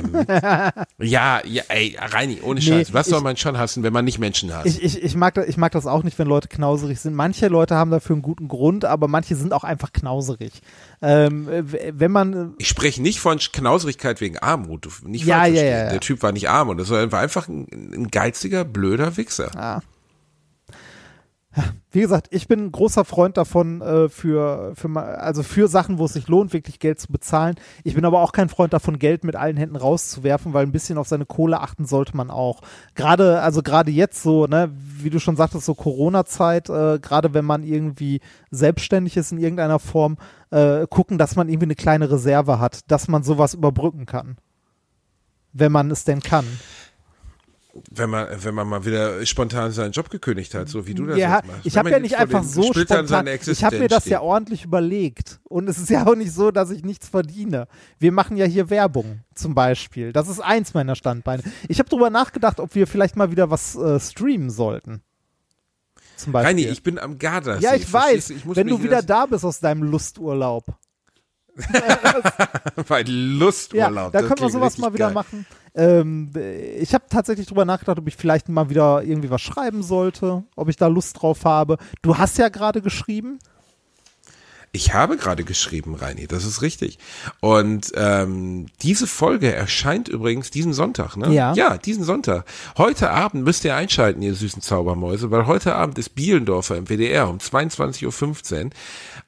[0.99, 2.93] Ja, ja, ey, Reini, ohne Nee, Scheiß.
[2.93, 4.65] Was soll ich- man schon hassen, wenn man nicht Menschen hasst?
[4.65, 7.13] Ich, ich, ich, mag das, ich mag das auch nicht, wenn Leute knauserig sind.
[7.13, 10.53] Manche Leute haben dafür einen guten Grund, aber manche sind auch einfach knauserig.
[11.01, 14.87] Ähm, wenn man, Ich spreche nicht von Knauserigkeit wegen Armut.
[15.05, 15.89] Nicht Ja, ja, ja, ja.
[15.91, 19.51] Der Typ war nicht arm und das war einfach ein, ein geiziger, blöder Wichser.
[19.55, 19.81] ah.
[21.91, 26.05] Wie gesagt, ich bin ein großer Freund davon, äh, für, für, also für Sachen, wo
[26.05, 27.55] es sich lohnt, wirklich Geld zu bezahlen.
[27.83, 30.97] Ich bin aber auch kein Freund davon, Geld mit allen Händen rauszuwerfen, weil ein bisschen
[30.97, 32.61] auf seine Kohle achten sollte man auch.
[32.95, 37.45] Gerade, also gerade jetzt so, ne, wie du schon sagtest, so Corona-Zeit, äh, gerade wenn
[37.45, 40.17] man irgendwie selbstständig ist in irgendeiner Form,
[40.51, 44.37] äh, gucken, dass man irgendwie eine kleine Reserve hat, dass man sowas überbrücken kann.
[45.53, 46.45] Wenn man es denn kann.
[47.91, 51.17] Wenn man, wenn man mal wieder spontan seinen Job gekündigt hat, so wie du das
[51.17, 51.65] Ja, jetzt machst.
[51.65, 53.27] ich habe ja nicht einfach so Splittern spontan.
[53.27, 55.39] Ich habe mir das Existenz ja ordentlich überlegt.
[55.43, 57.67] Und es ist ja auch nicht so, dass ich nichts verdiene.
[57.99, 60.13] Wir machen ja hier Werbung zum Beispiel.
[60.13, 61.43] Das ist eins meiner Standbeine.
[61.67, 65.01] Ich habe darüber nachgedacht, ob wir vielleicht mal wieder was äh, streamen sollten.
[66.15, 66.47] Zum Beispiel.
[66.47, 67.63] Reini, ich bin am Gardasee.
[67.63, 68.31] ja, ich weiß.
[68.31, 70.65] Ich wenn du wieder da bist aus deinem Lusturlaub.
[72.87, 74.11] Bei Ja, Lusturlaub.
[74.11, 75.13] da das können wir sowas mal wieder geil.
[75.13, 75.45] machen.
[75.75, 76.31] Ähm,
[76.79, 80.69] ich habe tatsächlich drüber nachgedacht, ob ich vielleicht mal wieder irgendwie was schreiben sollte, ob
[80.69, 81.77] ich da Lust drauf habe.
[82.01, 83.39] Du hast ja gerade geschrieben.
[84.73, 86.99] Ich habe gerade geschrieben, Reini, das ist richtig.
[87.39, 91.33] Und ähm, diese Folge erscheint übrigens diesen Sonntag, ne?
[91.33, 91.53] Ja.
[91.53, 92.45] Ja, diesen Sonntag.
[92.77, 97.27] Heute Abend müsst ihr einschalten, ihr süßen Zaubermäuse, weil heute Abend ist Bielendorfer im WDR
[97.29, 98.69] um 22.15 Uhr.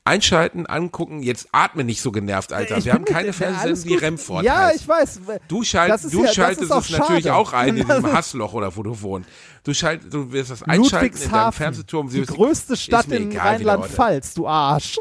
[0.05, 2.77] Einschalten, angucken, jetzt atme nicht so genervt, Alter.
[2.77, 4.01] Ich Wir haben keine Fernsehsendung, die gut.
[4.01, 4.81] Remford Ja, heißt.
[4.81, 5.19] ich weiß.
[5.47, 7.35] Du, schalt, du ja- schaltest es natürlich schade.
[7.35, 9.29] auch ein in diesem Hassloch oder wo du wohnst.
[9.63, 12.09] Du, schalt, du wirst das einschalten in deinem Fernsehturm.
[12.09, 13.35] die größte Stadt in.
[13.37, 14.97] Rheinland-Pfalz, du Arsch.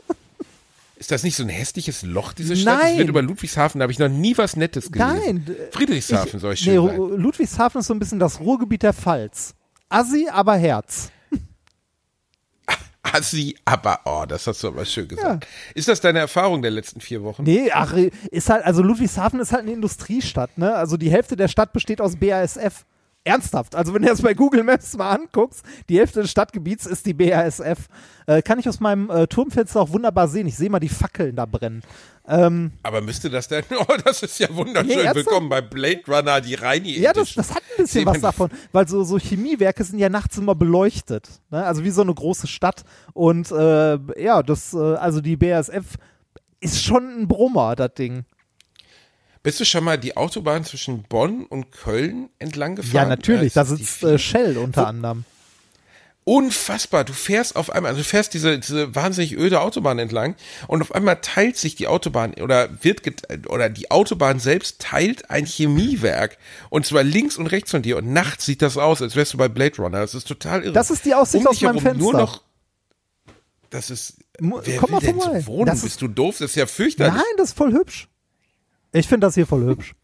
[0.97, 2.81] Ist das nicht so ein hässliches Loch, diese Stadt?
[2.83, 2.99] Nein.
[2.99, 5.45] wird über Ludwigshafen, da habe ich noch nie was Nettes gelesen.
[5.47, 5.57] Nein.
[5.71, 6.97] Friedrichshafen soll ich nee, schön sein.
[6.99, 9.55] Ru- Ludwigshafen ist so ein bisschen das Ruhrgebiet der Pfalz.
[9.89, 11.11] Assi, aber Herz.
[13.03, 15.47] Assi, aber, oh, das hast du aber schön gesagt.
[15.75, 17.45] Ist das deine Erfahrung der letzten vier Wochen?
[17.45, 17.95] Nee, ach,
[18.33, 20.75] ist halt, also Ludwigshafen ist halt eine Industriestadt, ne?
[20.75, 22.85] Also die Hälfte der Stadt besteht aus BASF.
[23.29, 23.75] Ernsthaft.
[23.75, 27.15] Also wenn du das bei Google Maps mal anguckst, die Hälfte des Stadtgebiets ist die
[27.15, 27.89] BASF.
[28.27, 30.47] Äh, kann ich aus meinem äh, Turmfenster auch wunderbar sehen.
[30.47, 31.83] Ich sehe mal die Fackeln da brennen.
[32.27, 35.05] Ähm, Aber müsste das denn, oh, das ist ja wunderschön.
[35.05, 35.15] Nee?
[35.15, 37.45] Willkommen bei Blade Runner, die Reini ja, das, Edition.
[37.45, 41.29] das hat ein bisschen was davon, weil so, so Chemiewerke sind ja nachts immer beleuchtet.
[41.51, 41.65] Ne?
[41.65, 42.85] Also wie so eine große Stadt.
[43.15, 45.97] Und äh, ja, das, äh, also die BASF
[46.61, 48.25] ist schon ein Brummer, das Ding.
[49.49, 52.95] Bist du schon mal die Autobahn zwischen Bonn und Köln entlang gefahren?
[52.95, 53.55] Ja, natürlich.
[53.55, 55.25] Da sitzt äh, Shell unter anderem.
[56.25, 57.05] Unfassbar.
[57.05, 60.35] Du fährst auf einmal, also du fährst diese, diese wahnsinnig öde Autobahn entlang
[60.67, 63.01] und auf einmal teilt sich die Autobahn oder wird
[63.49, 66.37] oder die Autobahn selbst teilt ein Chemiewerk
[66.69, 69.39] und zwar links und rechts von dir und nachts sieht das aus, als wärst du
[69.39, 70.01] bei Blade Runner.
[70.01, 70.75] Das ist total irre.
[70.75, 72.19] Das ist die Aussicht um aus meinem herum Nur Fenster.
[72.21, 72.43] noch,
[73.71, 75.41] das ist, wer komm will mal denn vorbei.
[75.41, 75.65] so wohnen?
[75.67, 76.37] Das Bist ist- du doof?
[76.39, 77.15] Das ist ja fürchterlich.
[77.15, 78.09] Nein, das ist voll hübsch.
[78.93, 79.95] Ich finde das hier voll hübsch.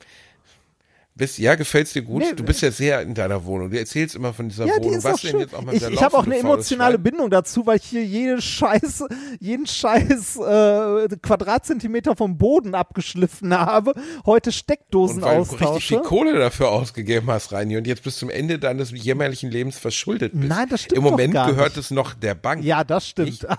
[1.17, 2.23] Bist, ja, gefällt's dir gut?
[2.23, 3.71] Nee, du bist ja sehr in deiner Wohnung.
[3.71, 4.99] Du erzählst immer von dieser Ja, die Wohnung.
[4.99, 5.39] ist Was denn schön.
[5.43, 6.99] jetzt auch mal Ich, ich habe auch eine emotionale?
[6.99, 9.05] Bindung dazu, weil ich hier jede Scheiß,
[9.39, 13.95] jeden Scheiß äh, Quadratzentimeter vom Boden abgeschliffen habe,
[14.27, 15.87] heute Steckdosen Und weil du richtig austausche.
[15.87, 20.33] viel Kohle dafür ausgegeben hast, Reini, und jetzt bis zum Ende deines jämmerlichen Lebens verschuldet
[20.35, 20.49] bist.
[20.49, 21.77] Nein, das stimmt Im Moment gehört nicht.
[21.77, 22.65] es noch der Bank.
[22.65, 23.47] Ja, das stimmt.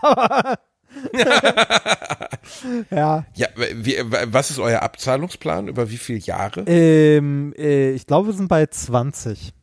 [2.91, 3.25] ja.
[3.33, 5.67] Ja, wie, was ist euer Abzahlungsplan?
[5.67, 6.61] Über wie viele Jahre?
[6.67, 9.53] Ähm, äh, ich glaube, wir sind bei 20.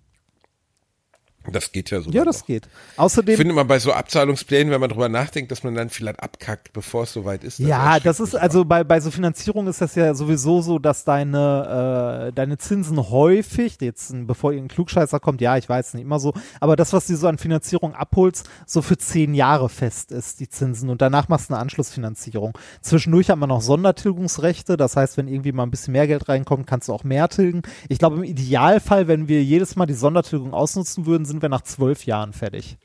[1.50, 2.10] Das geht ja so.
[2.10, 2.68] Ja, das geht.
[2.96, 6.22] Außerdem Ich finde immer bei so Abzahlungsplänen, wenn man drüber nachdenkt, dass man dann vielleicht
[6.22, 7.58] abkackt, bevor es soweit ist.
[7.58, 11.04] Ja, erschreckt das ist also bei, bei so Finanzierung ist das ja sowieso so, dass
[11.04, 16.18] deine, äh, deine Zinsen häufig, jetzt bevor irgendein Klugscheißer kommt, ja, ich weiß nicht immer
[16.18, 20.40] so, aber das, was du so an Finanzierung abholst, so für zehn Jahre fest ist,
[20.40, 22.56] die Zinsen und danach machst du eine Anschlussfinanzierung.
[22.80, 26.66] Zwischendurch hat man noch Sondertilgungsrechte, das heißt, wenn irgendwie mal ein bisschen mehr Geld reinkommt,
[26.66, 27.62] kannst du auch mehr tilgen.
[27.88, 31.62] Ich glaube, im Idealfall, wenn wir jedes Mal die Sondertilgung ausnutzen würden, sind wir nach
[31.62, 32.78] zwölf Jahren fertig.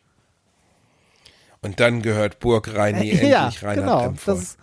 [1.62, 4.14] Und dann gehört Burg Reini endlich ja, Reinhard genau.
[4.26, 4.58] Das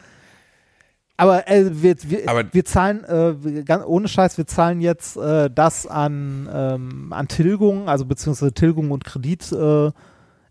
[1.16, 5.48] aber äh, wir, wir, Aber- wir zahlen, äh, ganz, ohne Scheiß, wir zahlen jetzt äh,
[5.48, 9.92] das an, ähm, an Tilgung, also beziehungsweise Tilgung und Kredit, äh,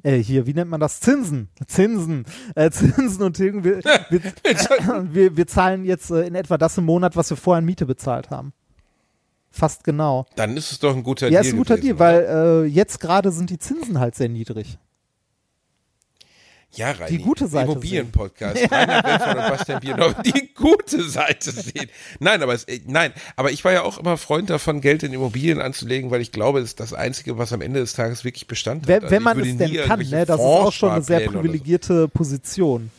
[0.04, 1.02] äh, hier, wie nennt man das?
[1.02, 1.50] Zinsen.
[1.68, 2.26] Zinsen.
[2.56, 3.64] Äh, Zinsen und Tilgung.
[3.64, 3.78] Wir,
[4.10, 4.22] wir,
[5.14, 7.86] wir, wir zahlen jetzt äh, in etwa das im Monat, was wir vorher an Miete
[7.86, 8.54] bezahlt haben.
[9.56, 10.26] Fast genau.
[10.36, 12.66] Dann ist es doch ein guter Ja, Deal ist ein guter gewesen, Deal, weil äh,
[12.66, 14.80] jetzt gerade sind die Zinsen halt sehr niedrig.
[16.72, 18.72] Ja, Reini, Die gute Seite Immobilienpodcast.
[18.72, 21.88] Rainer Remford und Bastian Biernau, die gute Seite sehen.
[22.20, 25.14] Nein, aber es, äh, nein, aber ich war ja auch immer Freund davon, Geld in
[25.14, 28.48] Immobilien anzulegen, weil ich glaube, es ist das Einzige, was am Ende des Tages wirklich
[28.48, 29.04] Bestand Wenn, hat.
[29.04, 30.26] Also wenn man es denn kann, ne?
[30.26, 31.40] Das ist auch schon eine sehr oder so.
[31.42, 32.90] privilegierte Position.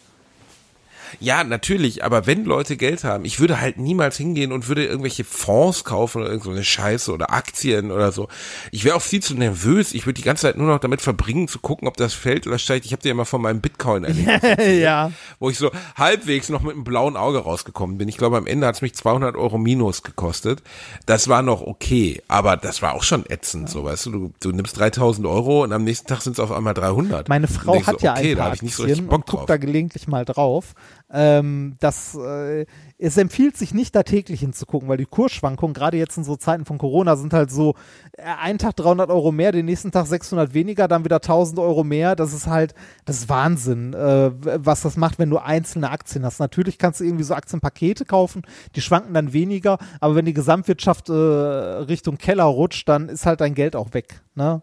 [1.21, 5.25] Ja, natürlich, aber wenn Leute Geld haben, ich würde halt niemals hingehen und würde irgendwelche
[5.25, 8.29] Fonds kaufen oder irgend so eine Scheiße oder Aktien oder so.
[8.71, 9.95] Ich wäre auch viel zu nervös.
[9.95, 12.59] Ich würde die ganze Zeit nur noch damit verbringen, zu gucken, ob das fällt oder
[12.59, 12.87] steigt.
[12.87, 15.13] Ich habe dir ja mal von meinem Bitcoin erlebt, ja.
[15.39, 18.09] wo ich so halbwegs noch mit einem blauen Auge rausgekommen bin.
[18.09, 20.63] Ich glaube, am Ende hat es mich 200 Euro minus gekostet.
[21.07, 24.11] Das war noch okay, aber das war auch schon ätzend, so weißt du.
[24.11, 27.29] Du, du nimmst 3000 Euro und am nächsten Tag sind es auf einmal 300.
[27.29, 29.11] Meine Frau hat so, ja okay, ein da paar hab ich nicht so Aktien richtig
[29.11, 30.75] Bock und guckt da gelegentlich mal drauf.
[31.15, 32.67] Ähm, das äh,
[32.99, 36.65] es empfiehlt sich nicht, da täglich hinzugucken, weil die Kursschwankungen, gerade jetzt in so Zeiten
[36.65, 37.75] von Corona, sind halt so,
[38.13, 41.85] äh, einen Tag 300 Euro mehr, den nächsten Tag 600 weniger, dann wieder 1000 Euro
[41.85, 42.17] mehr.
[42.17, 44.33] Das ist halt, das ist Wahnsinn, äh,
[44.65, 46.41] was das macht, wenn du einzelne Aktien hast.
[46.41, 48.43] Natürlich kannst du irgendwie so Aktienpakete kaufen,
[48.75, 53.41] die schwanken dann weniger, aber wenn die Gesamtwirtschaft äh, Richtung Keller rutscht, dann ist halt
[53.41, 54.21] dein Geld auch weg.
[54.35, 54.63] Ne?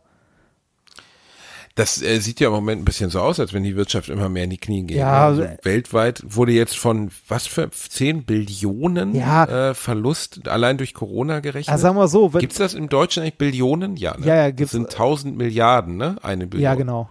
[1.76, 4.28] Das äh, sieht ja im Moment ein bisschen so aus, als wenn die Wirtschaft immer
[4.28, 4.98] mehr in die Knie geht.
[4.98, 9.70] Ja, also also- weltweit wurde jetzt von was für 10 Billionen Ja.
[9.70, 11.72] äh, Verlust allein durch Corona gerechnet.
[11.72, 13.96] Also sagen wir so, wenn, Gibt's das im Deutschen eigentlich Billionen?
[13.96, 14.26] Ja, ne?
[14.28, 14.72] Ja, ja, das gibt's.
[14.74, 16.18] sind 1000 Milliarden, ne?
[16.22, 16.64] Eine Billion.
[16.66, 17.10] ja genau.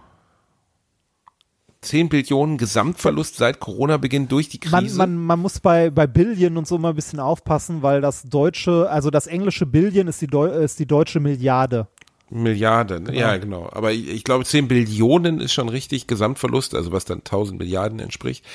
[1.81, 4.97] 10 Billionen Gesamtverlust seit Corona-Beginn durch die Man, Krise.
[4.99, 8.87] man, man muss bei, bei Billion und so mal ein bisschen aufpassen, weil das deutsche,
[8.91, 11.87] also das englische Billion ist die, Deu ist die deutsche Milliarde.
[12.31, 13.15] Milliarden, ne?
[13.15, 13.69] ja genau.
[13.73, 17.99] Aber ich, ich glaube, 10 Billionen ist schon richtig Gesamtverlust, also was dann 1000 Milliarden
[17.99, 18.45] entspricht.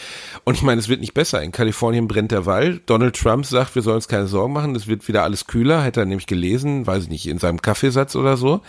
[0.44, 1.42] Und ich meine, es wird nicht besser.
[1.42, 2.82] In Kalifornien brennt der Wald.
[2.86, 5.82] Donald Trump sagt, wir sollen uns keine Sorgen machen, es wird wieder alles kühler.
[5.82, 8.62] Hätte er nämlich gelesen, weiß ich nicht, in seinem Kaffeesatz oder so.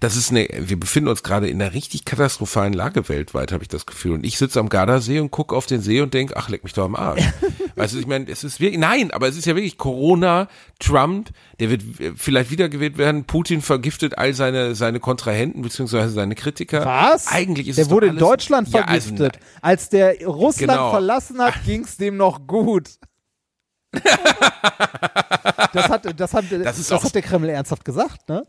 [0.00, 3.68] Das ist eine, wir befinden uns gerade in einer richtig katastrophalen Lage weltweit, habe ich
[3.68, 4.12] das Gefühl.
[4.12, 6.72] Und ich sitze am Gardasee und gucke auf den See und denke, ach, leck mich
[6.72, 7.22] doch am Arsch.
[7.76, 11.30] weißt du, ich meine, es ist wirklich, nein, aber es ist ja wirklich Corona, Trump,
[11.60, 11.82] der wird
[12.16, 16.84] vielleicht wiedergewählt werden, Putin vergiftet all seine, seine Kontrahenten beziehungsweise seine Kritiker.
[16.86, 17.26] Was?
[17.28, 19.38] Eigentlich ist der es wurde in Deutschland Ja, also, vergiftet.
[19.60, 20.90] Als der Russland Genau.
[20.90, 22.88] verlassen hat, ging es dem noch gut.
[25.72, 28.42] das hat, das hat, das auch- hat der Kreml ernsthaft gesagt, ne?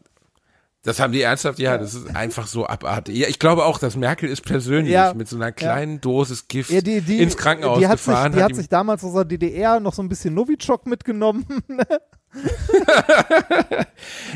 [0.83, 3.17] Das haben die ernsthaft, ja, das ist einfach so abartig.
[3.17, 5.13] Ja, ich glaube auch, dass Merkel ist persönlich Ja.
[5.13, 8.31] mit so einer kleinen Dosis Gift Ja, die, die, ins Krankenhaus die hat sich, gefahren.
[8.31, 11.45] die hat ihm- sich damals aus der DDR noch so ein bisschen Novichok mitgenommen.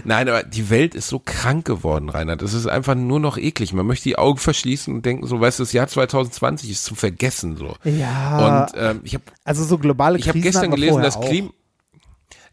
[0.03, 2.41] Nein, aber die Welt ist so krank geworden, Reinhard.
[2.41, 3.73] Es ist einfach nur noch eklig.
[3.73, 6.97] Man möchte die Augen verschließen und denken, so, weißt du, das Jahr 2020 ist zum
[6.97, 7.75] Vergessen so.
[7.83, 11.19] ja, Und ähm, ich habe also so globale ich Krisen gestern hatten wir gelesen, dass.
[11.21, 11.49] Klima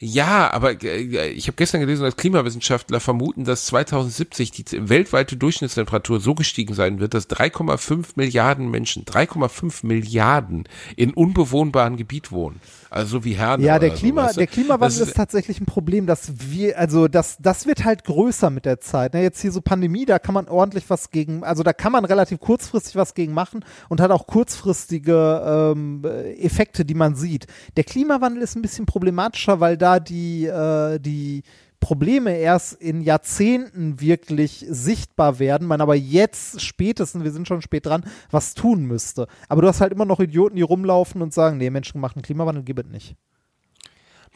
[0.03, 6.21] ja, aber äh, ich habe gestern gelesen, dass Klimawissenschaftler vermuten, dass 2070 die weltweite Durchschnittstemperatur
[6.21, 10.65] so gestiegen sein wird, dass 3,5 Milliarden Menschen, 3,5 Milliarden
[10.97, 12.63] in unbewohnbaren Gebiet wohnen.
[12.91, 13.65] Also so wie Herne.
[13.65, 14.41] Ja, der Klima, so, weißt du?
[14.41, 18.51] der Klimawandel Das ist, tatsächlich ein Problem, dass wir, also das, das wird halt größer
[18.51, 19.15] mit der Zeit.
[19.15, 22.05] Ne, jetzt hier so Pandemie, da kann man ordentlich was gegen, also da kann man
[22.05, 26.05] relativ kurzfristig was gegen machen und hat auch kurzfristige ähm,
[26.39, 27.47] Effekte, die man sieht.
[27.77, 31.45] Der Klimawandel ist ein bisschen problematischer, weil da die, äh, die
[31.81, 37.87] Probleme erst in Jahrzehnten wirklich sichtbar werden, man aber jetzt spätestens, wir sind schon spät
[37.87, 39.27] dran, was tun müsste.
[39.49, 42.63] Aber du hast halt immer noch Idioten, die rumlaufen und sagen, nee, Menschen machen Klimawandel,
[42.65, 43.17] gibt es nicht.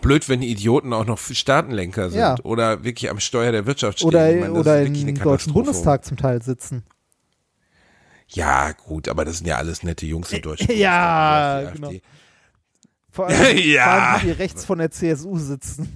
[0.00, 2.36] Blöd, wenn die Idioten auch noch Staatenlenker sind Ja.
[2.42, 4.08] oder wirklich am Steuer der Wirtschaft stehen.
[4.08, 5.52] Oder, meine, oder im Deutschen.
[5.52, 6.82] Bundestag zum Teil sitzen.
[8.28, 12.04] Ja, gut, aber das sind ja alles nette Jungs im Deutschen Ja, Bundestag, die genau.
[13.10, 13.84] Vor allem, Ja.
[13.84, 15.94] vor allem die rechts von der CSU sitzen.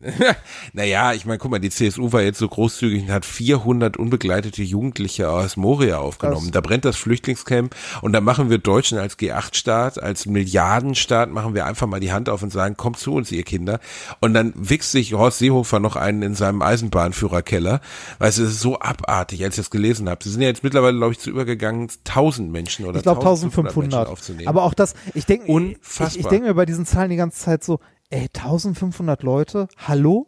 [0.72, 4.62] Naja, ich meine, guck mal, die CSU war jetzt so großzügig und hat 400 unbegleitete
[4.62, 6.42] Jugendliche aus Moria aufgenommen.
[6.42, 6.50] Krass.
[6.52, 11.66] Da brennt das Flüchtlingscamp und da machen wir Deutschen als G8-Staat, als Milliardenstaat, machen wir
[11.66, 13.80] einfach mal die Hand auf und sagen, kommt zu uns, ihr Kinder.
[14.20, 17.80] Und dann wichst sich Horst Seehofer noch einen in seinem Eisenbahnführerkeller.
[18.18, 20.24] Weißt du, es ist so abartig, als ich das gelesen habe.
[20.24, 23.76] Sie sind ja jetzt mittlerweile, glaube ich, zu übergegangen, 1000 Menschen oder Ich glaube 1500
[23.76, 24.08] Menschen 1500.
[24.08, 24.48] aufzunehmen.
[24.48, 26.20] Aber auch das, ich denke, ich, Unfassbar.
[26.20, 27.80] ich denke mir bei diesen Zahlen die ganze Zeit so,
[28.10, 30.26] ey, 1500 Leute, hallo?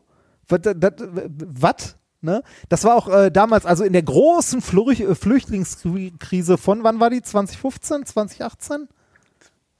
[0.48, 1.96] Was?
[2.20, 2.42] Ne?
[2.68, 7.10] Das war auch äh, damals, also in der großen Flüch äh, Flüchtlingskrise von, wann war
[7.10, 7.20] die?
[7.20, 8.88] 2015, 2018?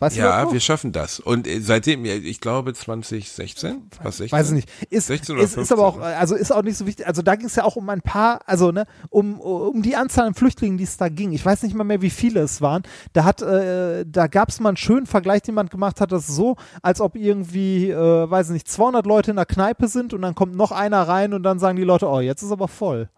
[0.03, 1.21] Weißt ja, wir schaffen das.
[1.21, 4.37] Und äh, seitdem, ich glaube 2016, was 16?
[4.37, 4.69] Weiß ich nicht.
[4.91, 7.07] Ist, 16 oder ist, ist aber auch, 15, also ist auch nicht so wichtig.
[7.07, 10.27] Also da ging es ja auch um ein paar, also ne, um, um die Anzahl
[10.27, 11.31] an Flüchtlingen, die es da ging.
[11.31, 12.83] Ich weiß nicht mal mehr, wie viele es waren.
[13.13, 16.27] Da hat, äh, da gab es mal einen schönen Vergleich, den man gemacht hat, das
[16.27, 17.97] so, als ob irgendwie, äh,
[18.29, 21.33] weiß ich nicht, 200 Leute in der Kneipe sind und dann kommt noch einer rein
[21.33, 23.09] und dann sagen die Leute, oh, jetzt ist aber voll.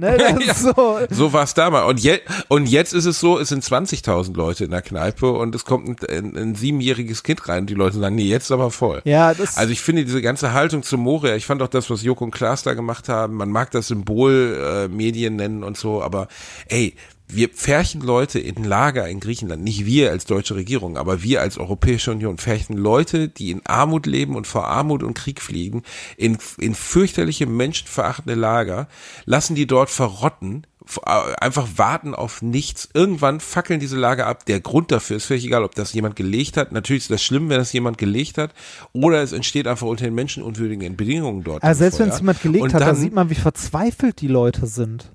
[0.00, 0.52] Ne, das Ja.
[0.52, 0.98] ist so.
[1.10, 1.88] So war es damals.
[1.88, 5.56] Und, je, und jetzt ist es so, es sind 20.000 Leute in der Kneipe und
[5.56, 8.52] es kommt ein, ein, ein siebenjähriges Kind rein und die Leute sagen, nee, jetzt ist
[8.52, 9.02] aber voll.
[9.04, 12.02] Ja, das, Also ich finde diese ganze Haltung zu Moria, ich fand auch das, was
[12.04, 16.00] Joko und Klaas da gemacht haben, man mag das Symbolmedien äh, Medien nennen und so,
[16.00, 16.28] aber
[16.68, 16.94] ey,
[17.30, 21.58] wir pferchen Leute in Lager in Griechenland, nicht wir als deutsche Regierung, aber wir als
[21.58, 25.82] Europäische Union pferchen Leute, die in Armut leben und vor Armut und Krieg fliegen,
[26.16, 28.88] in, in fürchterliche menschenverachtende Lager,
[29.26, 30.66] lassen die dort verrotten,
[31.04, 32.88] äh, einfach warten auf nichts.
[32.94, 34.46] Irgendwann fackeln diese Lager ab.
[34.46, 36.72] Der Grund dafür ist völlig egal, ob das jemand gelegt hat.
[36.72, 38.54] Natürlich ist das schlimm, wenn das jemand gelegt hat.
[38.94, 41.62] Oder es entsteht einfach unter den menschenunwürdigen Bedingungen dort.
[41.62, 44.28] also selbst wenn es jemand gelegt Und hat, da dann- sieht man, wie verzweifelt die
[44.28, 45.12] Leute sind.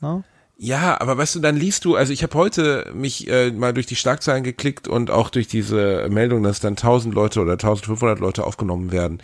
[0.00, 0.24] Ne?
[0.62, 3.86] Ja, aber weißt du, dann liest du, also ich habe heute mich äh, mal durch
[3.86, 8.44] die Schlagzeilen geklickt und auch durch diese Meldung, dass dann 1000 Leute oder 1500 Leute
[8.44, 9.22] aufgenommen werden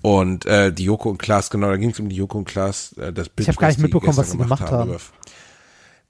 [0.00, 2.94] und äh, die Joko und Klaas, genau, da ging es um die Joko und Klaas,
[2.94, 4.88] äh, das Bild, Ich habe gar nicht mitbekommen, was sie gemacht haben.
[4.88, 5.00] über-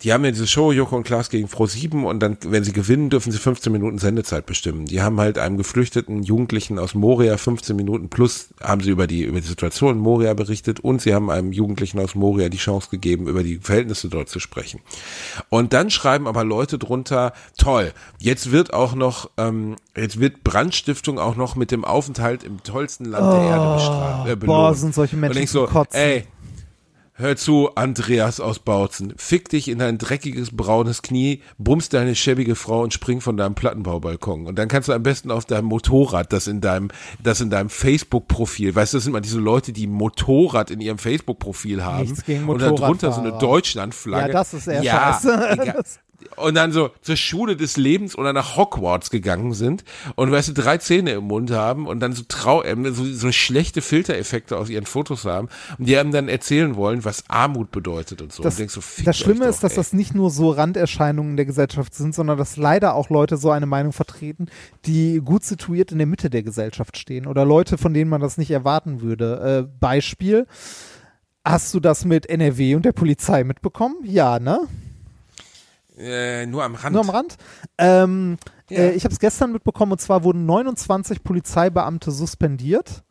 [0.02, 2.72] Die haben ja diese Show Joko und Klaas gegen Pro 7 und dann, wenn sie
[2.72, 4.84] gewinnen, dürfen sie 15 Minuten Sendezeit bestimmen.
[4.84, 9.24] Die haben halt einem geflüchteten Jugendlichen aus Moria 15 Minuten plus haben sie über die,
[9.24, 12.90] über die Situation in Moria berichtet und sie haben einem Jugendlichen aus Moria die Chance
[12.92, 14.78] gegeben, über die Verhältnisse dort zu sprechen.
[15.48, 21.18] Und dann schreiben aber Leute drunter, toll, jetzt wird auch noch, ähm, jetzt wird Brandstiftung
[21.18, 24.28] auch noch mit dem Aufenthalt im tollsten Land der Erde bestraft.
[24.28, 24.58] Äh, belohnt.
[24.58, 26.00] boah, sind solche Menschen Und ich so, Kotzen.
[26.00, 26.24] ey,
[27.20, 29.12] Hör zu, Andreas aus Bautzen.
[29.16, 33.56] Fick dich in dein dreckiges braunes Knie, bummst deine schäbige Frau und spring von deinem
[33.56, 34.46] Plattenbaubalkon.
[34.46, 37.70] Und dann kannst du am besten auf deinem Motorrad, das in deinem, das in deinem
[37.70, 42.02] Facebook-Profil, weißt du, das sind mal diese Leute, die Motorrad in ihrem Facebook-Profil haben.
[42.02, 43.32] Nichts gegen und darunter so eine.
[43.32, 44.28] Deutschlandflagge.
[44.28, 45.48] Ja, das ist eher ja, scheiße.
[45.60, 45.84] egal.
[46.36, 49.84] Und dann so zur Schule des Lebens oder nach Hogwarts gegangen sind
[50.16, 53.30] und weißt du, drei Zähne im Mund haben und dann so trau, ähm, so, so
[53.30, 55.48] schlechte Filtereffekte aus ihren Fotos haben
[55.78, 58.42] und die einem dann erzählen wollen, was Armut bedeutet und so.
[58.42, 59.76] Das, und denkst so, das Schlimme euch ist, doch, dass ey.
[59.76, 63.66] das nicht nur so Randerscheinungen der Gesellschaft sind, sondern dass leider auch Leute so eine
[63.66, 64.46] Meinung vertreten,
[64.86, 68.38] die gut situiert in der Mitte der Gesellschaft stehen oder Leute, von denen man das
[68.38, 69.68] nicht erwarten würde.
[69.68, 70.46] Äh, Beispiel,
[71.44, 73.96] hast du das mit NRW und der Polizei mitbekommen?
[74.02, 74.66] Ja, ne?
[75.98, 76.92] Äh, nur am Rand.
[76.94, 77.36] Nur am Rand.
[77.78, 78.36] Ähm,
[78.70, 78.78] Ja.
[78.78, 83.02] äh, ich habe es gestern mitbekommen und zwar wurden 29 Polizeibeamte suspendiert,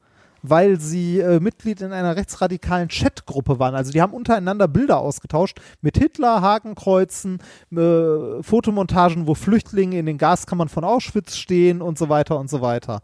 [0.44, 3.74] weil sie äh, Mitglied in einer rechtsradikalen Chatgruppe waren.
[3.76, 7.40] Also die haben untereinander Bilder ausgetauscht mit Hitler, Hakenkreuzen,
[7.76, 12.62] äh, Fotomontagen, wo Flüchtlinge in den Gaskammern von Auschwitz stehen und so weiter und so
[12.62, 13.02] weiter.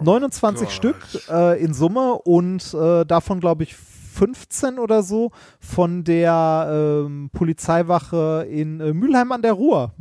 [0.00, 0.72] 29 Gott.
[0.74, 0.96] Stück
[1.30, 3.76] äh, in Summe und äh, davon glaube ich
[4.12, 6.68] 15 oder so von der
[7.06, 9.94] ähm, Polizeiwache in äh, Mülheim an der Ruhr.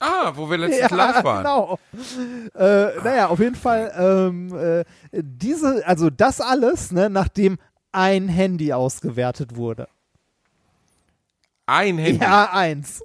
[0.00, 1.44] Ah, wo wir letztens live waren.
[1.44, 1.78] Genau.
[2.54, 7.58] Äh, naja, auf jeden Fall, ähm, äh, diese, also das alles, ne, nachdem
[7.92, 9.88] ein Handy ausgewertet wurde.
[11.66, 12.20] Ein Handy.
[12.20, 13.04] Ja, eins.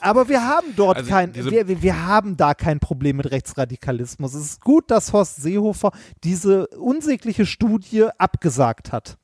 [0.00, 4.34] Aber wir haben dort Also kein, wir, wir haben da kein Problem mit Rechtsradikalismus.
[4.34, 5.92] Es ist gut, dass Horst Seehofer
[6.24, 9.18] diese unsägliche Studie abgesagt hat.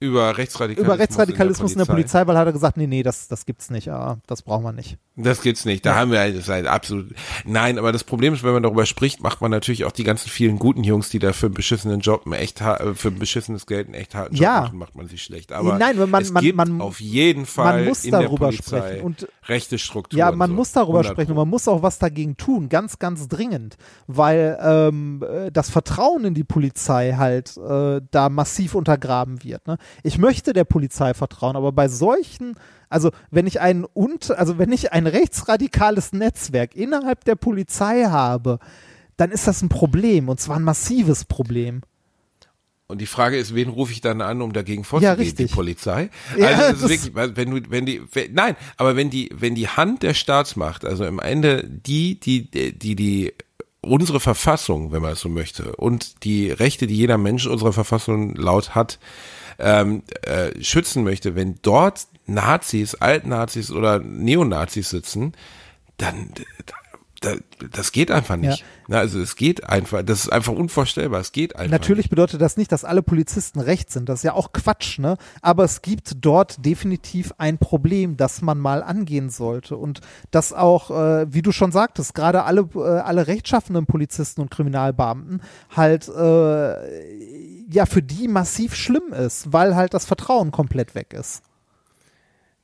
[0.00, 0.94] Über Rechtsradikalismus.
[0.94, 2.24] Über Rechtsradikalismus in der, Polizei.
[2.26, 3.88] Weil hat er gesagt, nee, nee, das, das gibt's nicht.
[3.88, 4.96] Ah, das brauchen wir nicht.
[5.16, 5.84] Das gibt's nicht.
[5.84, 7.12] Da haben wir halt, das ist halt absolut.
[7.44, 10.28] Nein, aber das Problem ist, wenn man darüber spricht, macht man natürlich auch die ganzen
[10.28, 13.66] vielen guten Jungs, die da für einen beschissenen Job einen echt äh, für ein beschissenes
[13.66, 14.60] Geld einen echt harten Job Ja.
[14.60, 15.50] machen, macht man sie schlecht.
[15.50, 19.02] Aber Nein, man- es man- gibt man- auf jeden Fall muss in der darüber sprechen.
[19.02, 20.18] Und- rechte Strukturen.
[20.18, 20.56] Ja, man so.
[20.56, 23.76] muss darüber 100 sprechen und man muss auch was dagegen tun, ganz, ganz dringend,
[24.06, 29.66] weil ähm, äh, das Vertrauen in die Polizei halt äh, da massiv untergraben wird.
[29.66, 29.78] Ne?
[30.02, 32.56] Ich möchte der Polizei vertrauen, aber bei solchen,
[32.88, 38.58] also wenn ich ein und, also wenn ich ein rechtsradikales Netzwerk innerhalb der Polizei habe,
[39.16, 41.82] dann ist das ein Problem und zwar ein massives Problem.
[42.90, 45.18] Und die Frage ist, wen rufe ich dann an, um dagegen vorzugehen?
[45.18, 45.48] richtig.
[45.48, 46.08] Die Polizei?
[46.38, 49.28] Ja, also das das- ist wirklich, wenn du, wenn die, wenn, nein, aber wenn die,
[49.34, 53.34] wenn die Hand der Staatsmacht, also im Ende die, die, die, die
[53.82, 58.34] unsere Verfassung, wenn man es so möchte, und die Rechte, die jeder Mensch unserer Verfassung
[58.36, 58.98] laut hat,
[59.58, 65.32] ähm, äh, schützen möchte, wenn dort Nazis, Altnazis oder Neonazis sitzen,
[65.96, 66.32] dann
[67.20, 67.34] da,
[67.72, 68.64] das geht einfach nicht.
[68.86, 72.56] Na, also es geht einfach, das ist einfach unvorstellbar, es geht einfach Natürlich bedeutet das
[72.56, 74.08] nicht, dass alle Polizisten recht sind.
[74.08, 75.16] Das ist ja auch Quatsch, ne?
[75.42, 79.76] Aber es gibt dort definitiv ein Problem, das man mal angehen sollte.
[79.76, 80.00] Und
[80.30, 85.42] das auch, äh, wie du schon sagtest, gerade alle, äh, alle rechtschaffenden Polizisten und Kriminalbeamten
[85.74, 91.42] halt, äh, ja, für die massiv schlimm ist, weil halt das Vertrauen komplett weg ist.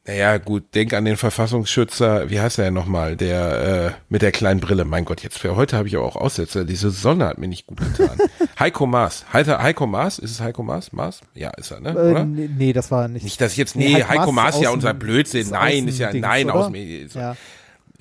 [0.07, 4.32] Naja, gut, denk an den Verfassungsschützer, wie heißt er ja nochmal, der äh, mit der
[4.32, 4.84] kleinen Brille.
[4.84, 6.66] Mein Gott, jetzt für heute habe ich aber auch Aussätze.
[6.66, 8.18] Diese Sonne hat mir nicht gut getan.
[8.59, 9.24] Heiko Maas.
[9.32, 10.18] Heiter, Heiko Maas?
[10.18, 10.92] Ist es Heiko Maas?
[10.92, 11.20] Maas?
[11.34, 11.90] Ja, ist er, ne?
[11.90, 12.24] Äh, Oder?
[12.26, 13.22] nee, das war nicht.
[13.24, 15.40] Nicht, dass ich jetzt, Nee, nee, Heiko Maas Maas ist ja unser Blödsinn.
[15.40, 16.55] ist Nein, ist ja, Außendings, nein, oder?
[16.55, 17.07] aus mir.
[17.07, 17.36] Ja.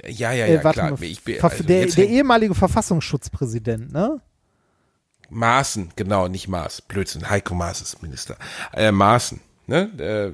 [0.05, 0.91] Ja, ja, Äh, ja, warte klar.
[0.91, 4.19] mal, Ich bin, also der, der ehemalige Verfassungsschutzpräsident, ne?
[5.29, 6.81] Maaßen, genau, nicht Maas.
[6.81, 7.29] Blödsinn.
[7.29, 8.37] Heiko Maas ist Minister.
[8.73, 9.89] Äh, Maaßen, ne?
[9.99, 10.31] Äh,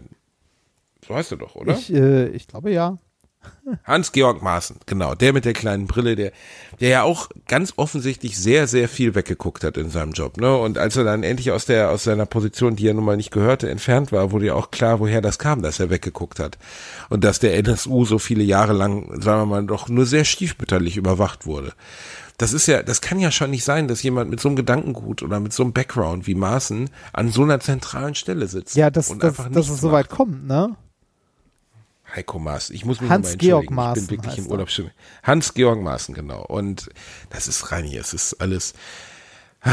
[1.07, 1.73] so heißt er doch, oder?
[1.73, 2.97] Ich, äh, ich glaube ja.
[3.85, 6.31] Hans-Georg Maaßen, genau, der mit der kleinen Brille, der,
[6.79, 10.57] der ja auch ganz offensichtlich sehr, sehr viel weggeguckt hat in seinem Job, ne?
[10.57, 13.31] Und als er dann endlich aus der, aus seiner Position, die er nun mal nicht
[13.31, 16.57] gehörte, entfernt war, wurde ja auch klar, woher das kam, dass er weggeguckt hat.
[17.09, 20.97] Und dass der NSU so viele Jahre lang, sagen wir mal, doch nur sehr stiefmütterlich
[20.97, 21.73] überwacht wurde.
[22.39, 25.23] Das ist ja, das kann ja schon nicht sein, dass jemand mit so einem Gedankengut
[25.23, 28.77] oder mit so einem Background wie Maaßen an so einer zentralen Stelle sitzt.
[28.77, 30.77] Ja, dass, und dass, einfach dass es so weit kommt, ne?
[32.15, 32.73] Heiko Maaßen.
[32.73, 34.03] Ich muss mich Hans-Georg nochmal entschuldigen.
[34.03, 34.47] Maaßen Ich bin wirklich im.
[34.47, 34.69] Urlaub.
[35.23, 36.41] Hans-Georg Maaßen, genau.
[36.45, 36.89] Und
[37.29, 37.99] das ist rein hier.
[37.99, 38.73] Es ist alles
[39.61, 39.71] ah,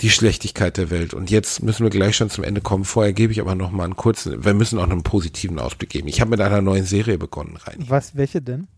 [0.00, 1.12] die Schlechtigkeit der Welt.
[1.12, 2.84] Und jetzt müssen wir gleich schon zum Ende kommen.
[2.84, 6.06] Vorher gebe ich aber noch mal einen kurzen, wir müssen auch einen positiven Ausblick geben.
[6.06, 7.90] Ich habe mit einer neuen Serie begonnen, Reini.
[7.90, 8.68] Was, welche denn?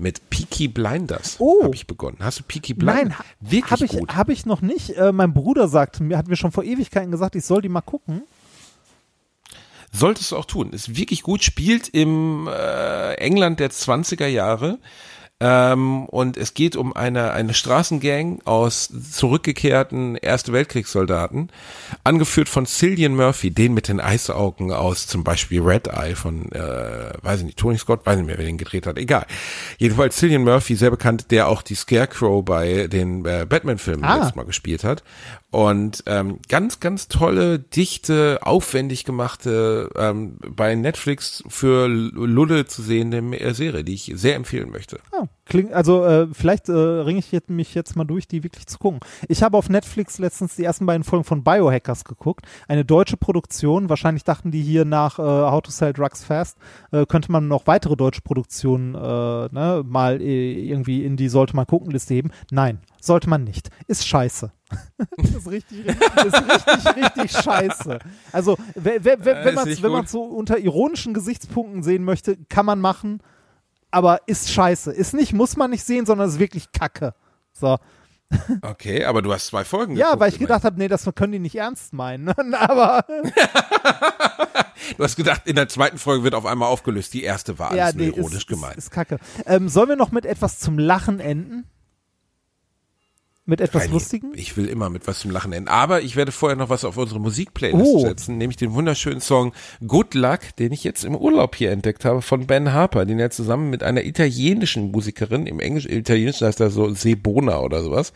[0.00, 1.62] Mit Peaky Blinders Oh.
[1.62, 2.16] habe ich begonnen.
[2.20, 2.96] Hast du Peaky Blinders?
[3.04, 4.16] Nein, ha- wirklich habe ich, gut.
[4.16, 4.90] hab ich noch nicht.
[4.96, 7.80] Äh, mein Bruder sagt mir, hat mir schon vor Ewigkeiten gesagt, ich soll die mal
[7.82, 8.22] gucken.
[9.92, 10.72] Solltest du auch tun.
[10.72, 11.42] Ist wirklich gut.
[11.42, 14.78] Spielt im äh, England der 20er Jahre.
[15.42, 21.50] Ähm, und es geht um eine, eine Straßengang aus zurückgekehrten Erste Weltkriegssoldaten,
[22.04, 27.12] angeführt von Cillian Murphy, den mit den Eisaugen aus zum Beispiel Red Eye von, äh,
[27.22, 29.26] weiß ich nicht, Tony Scott, weiß nicht mehr, wer den gedreht hat, egal.
[29.78, 34.16] Jedenfalls Cillian Murphy, sehr bekannt, der auch die Scarecrow bei den äh, Batman-Filmen Ah.
[34.16, 35.02] letztes Mal gespielt hat.
[35.50, 43.18] Und ähm, ganz, ganz tolle, dichte, aufwendig gemachte, ähm, bei Netflix für Lulle zu sehende
[43.38, 45.00] äh, Serie, die ich sehr empfehlen möchte.
[45.12, 48.66] Ah, klingt, also äh, vielleicht äh, ringe ich jetzt, mich jetzt mal durch, die wirklich
[48.66, 49.00] zu gucken.
[49.28, 52.46] Ich habe auf Netflix letztens die ersten beiden Folgen von Biohackers geguckt.
[52.68, 53.88] Eine deutsche Produktion.
[53.88, 56.56] Wahrscheinlich dachten die hier nach äh, How to Sell Drugs Fast,
[56.92, 61.56] äh, könnte man noch weitere deutsche Produktionen äh, ne, mal äh, irgendwie in die sollte
[61.56, 62.30] man gucken Liste heben.
[62.50, 63.70] Nein, sollte man nicht.
[63.88, 64.52] Ist scheiße.
[65.16, 67.98] ist richtig, ist richtig, richtig scheiße.
[68.30, 70.10] Also, wenn, Äh, wenn man nicht wenn man gut.
[70.10, 73.20] so unter ironischen Gesichtspunkten sehen möchte, kann man machen
[73.90, 74.92] aber ist scheiße.
[74.92, 77.14] Ist nicht, muss man nicht sehen, sondern ist wirklich Kacke.
[77.52, 77.78] So.
[78.62, 81.32] Okay, aber du hast zwei Folgen Ja, geguckt, weil ich gedacht habe, nee, das können
[81.32, 82.28] die nicht ernst meinen.
[82.54, 83.04] aber
[84.96, 87.14] Du hast gedacht, in der zweiten Folge wird auf einmal aufgelöst.
[87.14, 88.76] Die erste war alles ja, nur nee, ironisch gemeint.
[88.76, 89.18] Ist, ist Kacke.
[89.46, 91.66] Ähm, sollen wir noch mit etwas zum Lachen enden?
[93.50, 94.30] Mit etwas Reini, Lustigem?
[94.34, 95.68] Ich will immer mit was zum Lachen enden.
[95.68, 97.98] Aber ich werde vorher noch was auf unsere Musikplaylist Oh.
[97.98, 99.52] setzen, nämlich den wunderschönen Song
[99.84, 103.30] Good Luck, den ich jetzt im Urlaub hier entdeckt habe von Ben Harper, den er
[103.30, 108.12] zusammen mit einer italienischen Musikerin, im Englisch, italienischen heißt er so Sebona oder sowas,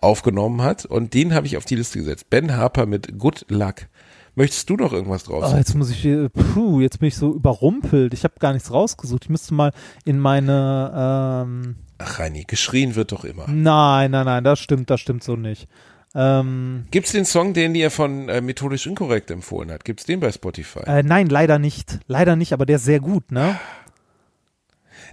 [0.00, 0.84] aufgenommen hat.
[0.86, 2.30] Und den habe ich auf die Liste gesetzt.
[2.30, 3.88] Ben Harper mit Good Luck.
[4.36, 5.50] Möchtest du noch irgendwas draus?
[5.52, 8.14] Oh, jetzt muss ich, äh, puh, jetzt bin ich so überrumpelt.
[8.14, 9.24] Ich habe gar nichts rausgesucht.
[9.24, 9.72] Ich müsste mal
[10.04, 13.46] in meine, ähm, Ach, Reini, geschrien wird doch immer.
[13.48, 15.68] nein, nein, nein, das stimmt, das stimmt so nicht.
[16.14, 19.84] Ähm, Gibt's den Song, den dir von äh, Methodisch Inkorrekt empfohlen hat?
[19.84, 20.80] Gibt's den bei Spotify?
[20.86, 21.98] äh, nein, leider nicht.
[22.06, 23.58] Leider nicht, aber der ist sehr gut, ne?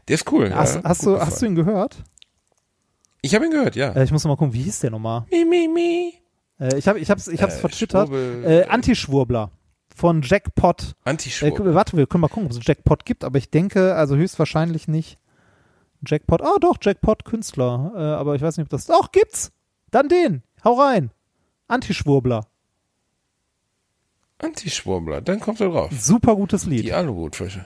[0.07, 0.53] Der ist cool.
[0.53, 1.27] Hast, ja, hast, du, gefallen.
[1.27, 1.97] hast du ihn gehört?
[3.21, 3.91] Ich habe ihn gehört, ja.
[3.93, 5.25] Äh, ich muss noch mal gucken, wie hieß der nochmal?
[5.31, 6.13] Mi, mi, mi.
[6.59, 8.09] Äh, ich habe ich hab's, ich hab's Äh, vertwittert.
[8.11, 9.51] Äh, Antischwurbler
[9.95, 10.95] von Jackpot.
[11.05, 11.67] Äh, Antischwurbel.
[11.71, 14.87] gu- warte, wir können mal gucken, ob es Jackpot gibt, aber ich denke, also höchstwahrscheinlich
[14.87, 15.17] nicht.
[16.05, 19.51] Jackpot, ah doch, Jackpot Künstler, äh, aber ich weiß nicht, ob das, doch, gibt's.
[19.91, 21.11] Dann den, hau rein.
[21.67, 22.45] Antischwurbler,
[24.39, 25.91] Antischwurbler, dann kommt er drauf.
[25.97, 26.83] super gutes Lied.
[26.83, 27.65] Die Aluhutfische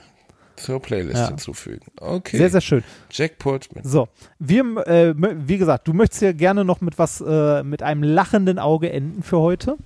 [0.56, 1.28] zur Playlist Ja.
[1.28, 1.86] hinzufügen.
[2.00, 2.36] Okay.
[2.36, 2.84] Sehr, sehr schön.
[3.10, 4.08] Jackpot mit So,
[4.38, 8.58] wir, äh, wie gesagt, du möchtest ja gerne noch mit was, äh, mit einem lachenden
[8.58, 9.76] Auge enden für heute.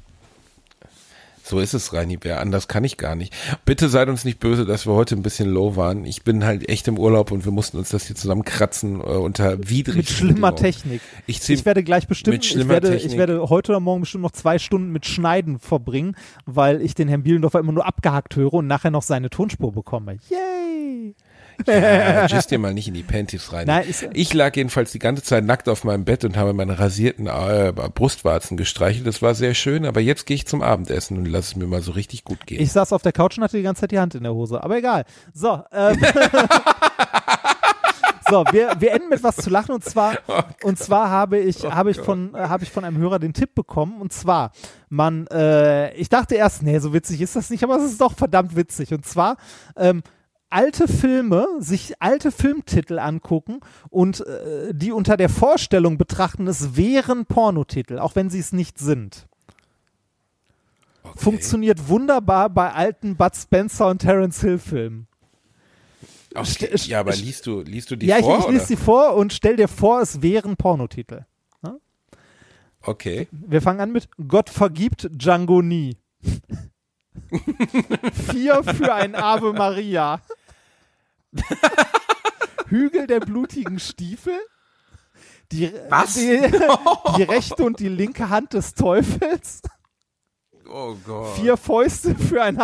[1.53, 2.40] So ist es, Reini Bär.
[2.40, 3.34] Anders kann ich gar nicht.
[3.66, 6.07] Bitte seid uns nicht böse, dass wir heute ein bisschen low waren.
[6.07, 9.59] Ich bin halt echt im Urlaub und wir mussten uns das hier zusammenkratzen äh, unter
[9.59, 10.57] widrigen Mit schlimmer.
[10.57, 11.03] Technik.
[11.26, 14.59] Ich, Ich werde gleich bestimmt, ich werde, ich werde heute oder morgen bestimmt noch zwei
[14.59, 18.90] Stunden mit Schneiden verbringen, weil ich den Herrn Bielendorfer immer nur abgehackt höre und nachher
[18.90, 20.16] noch seine Tonspur bekomme.
[20.30, 21.14] Yay!
[21.66, 23.66] Ja, gist dir mal nicht in die Panties rein.
[23.66, 27.26] Nein, ich lag jedenfalls die ganze Zeit nackt auf meinem Bett und habe meine rasierten
[27.26, 29.07] äh, Brustwarzen gestreichelt.
[29.07, 31.82] Das war sehr schön, aber jetzt gehe ich zum Abendessen und lass es mir mal
[31.82, 32.61] so richtig gut gehen.
[32.61, 34.62] Ich saß auf der Couch und hatte die ganze Zeit die Hand in der Hose,
[34.62, 35.05] aber egal.
[35.32, 35.98] So, ähm,
[38.32, 40.18] so wir, wir enden mit was zu lachen und zwar,
[40.62, 43.55] und zwar habe ich, habe ich von, äh, habe ich von einem Hörer den Tipp
[43.55, 44.53] bekommen und zwar,
[44.88, 48.14] man, äh, ich dachte erst, nee, so witzig ist das nicht, aber es ist doch
[48.14, 49.36] verdammt witzig und zwar,
[49.76, 50.03] ähm,
[50.53, 57.26] alte Filme, sich alte Filmtitel angucken und äh, die unter der Vorstellung betrachten, es wären
[57.26, 59.26] Pornotitel, auch wenn sie es nicht sind.
[61.03, 61.18] Okay.
[61.18, 65.09] Funktioniert wunderbar bei alten Bud Spencer und Terence Hill Filmen.
[66.34, 66.70] Okay.
[66.86, 68.38] Ja, aber st- liest du, liest du die Ja, ich, vor?
[68.38, 68.66] ich lese oder?
[68.66, 71.24] sie vor und stell dir vor, es wären Pornotitel.
[72.84, 73.28] Okay.
[73.30, 75.96] Wir fangen an mit Gott vergibt Django nie.
[78.12, 80.20] Vier für ein Ave Maria.
[82.68, 84.39] Hügel der blutigen Stiefel.
[85.53, 86.14] Die, Was?
[86.14, 86.41] Die,
[87.16, 89.61] die rechte und die linke Hand des Teufels.
[90.66, 91.37] Oh Gott.
[91.37, 92.57] Vier Fäuste für ein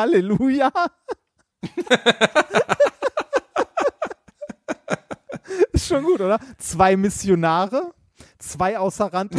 [5.73, 6.39] Ist schon gut, oder?
[6.59, 7.93] Zwei Missionare,
[8.39, 9.35] zwei außer Rand,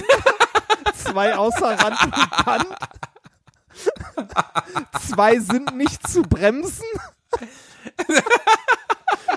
[0.96, 2.68] zwei außer Rand und Band.
[5.08, 6.86] Zwei sind nicht zu bremsen.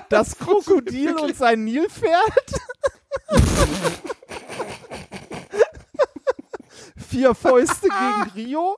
[0.09, 2.53] Das Krokodil und sein Nilpferd.
[7.09, 8.77] Vier Fäuste gegen Rio.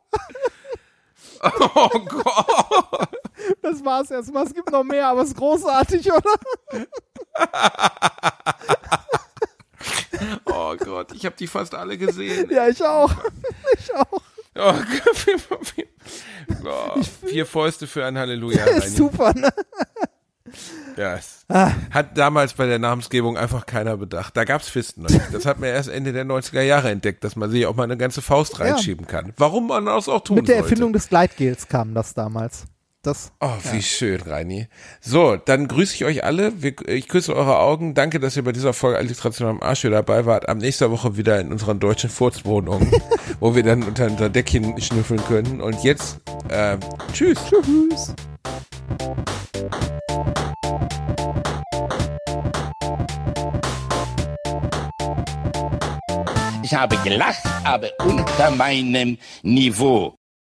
[1.41, 3.09] Oh Gott.
[3.61, 4.45] Das war's erstmal.
[4.45, 6.31] Es gibt noch mehr, aber es ist großartig, oder?
[10.45, 12.49] Oh Gott, ich habe die fast alle gesehen.
[12.49, 13.11] Ja, ich auch.
[13.77, 14.21] Ich auch.
[14.57, 14.73] Oh,
[15.13, 15.85] vier, vier,
[16.65, 18.81] oh, vier Fäuste für ein Halleluja.
[18.87, 19.49] Super, ne?
[20.95, 24.37] Ja, es hat damals bei der Namensgebung einfach keiner bedacht.
[24.37, 25.33] Da gab's Fisten noch nicht.
[25.33, 27.97] Das hat man erst Ende der 90er Jahre entdeckt, dass man sich auch mal eine
[27.97, 29.33] ganze Faust reinschieben kann.
[29.37, 30.69] Warum man das auch tun Mit der sollte.
[30.69, 32.65] Erfindung des Gleitgels kam das damals.
[33.05, 34.67] Das, Oh, wie schön, Reini.
[34.99, 36.63] So, dann grüße ich euch alle.
[36.63, 37.93] Wir, ich küsse eure Augen.
[37.93, 40.49] Danke, dass ihr bei dieser Folge Alliteration am Arsch wieder dabei wart.
[40.49, 42.91] Am nächster Woche wieder in unseren deutschen Furzwohnungen,
[43.39, 45.61] wo wir dann unter unser Deckchen schnüffeln können.
[45.61, 46.77] Und jetzt, äh,
[47.13, 47.37] tschüss.
[47.47, 48.15] tschüss.
[56.63, 60.17] Ich habe gelacht, aber unter meinem Niveau.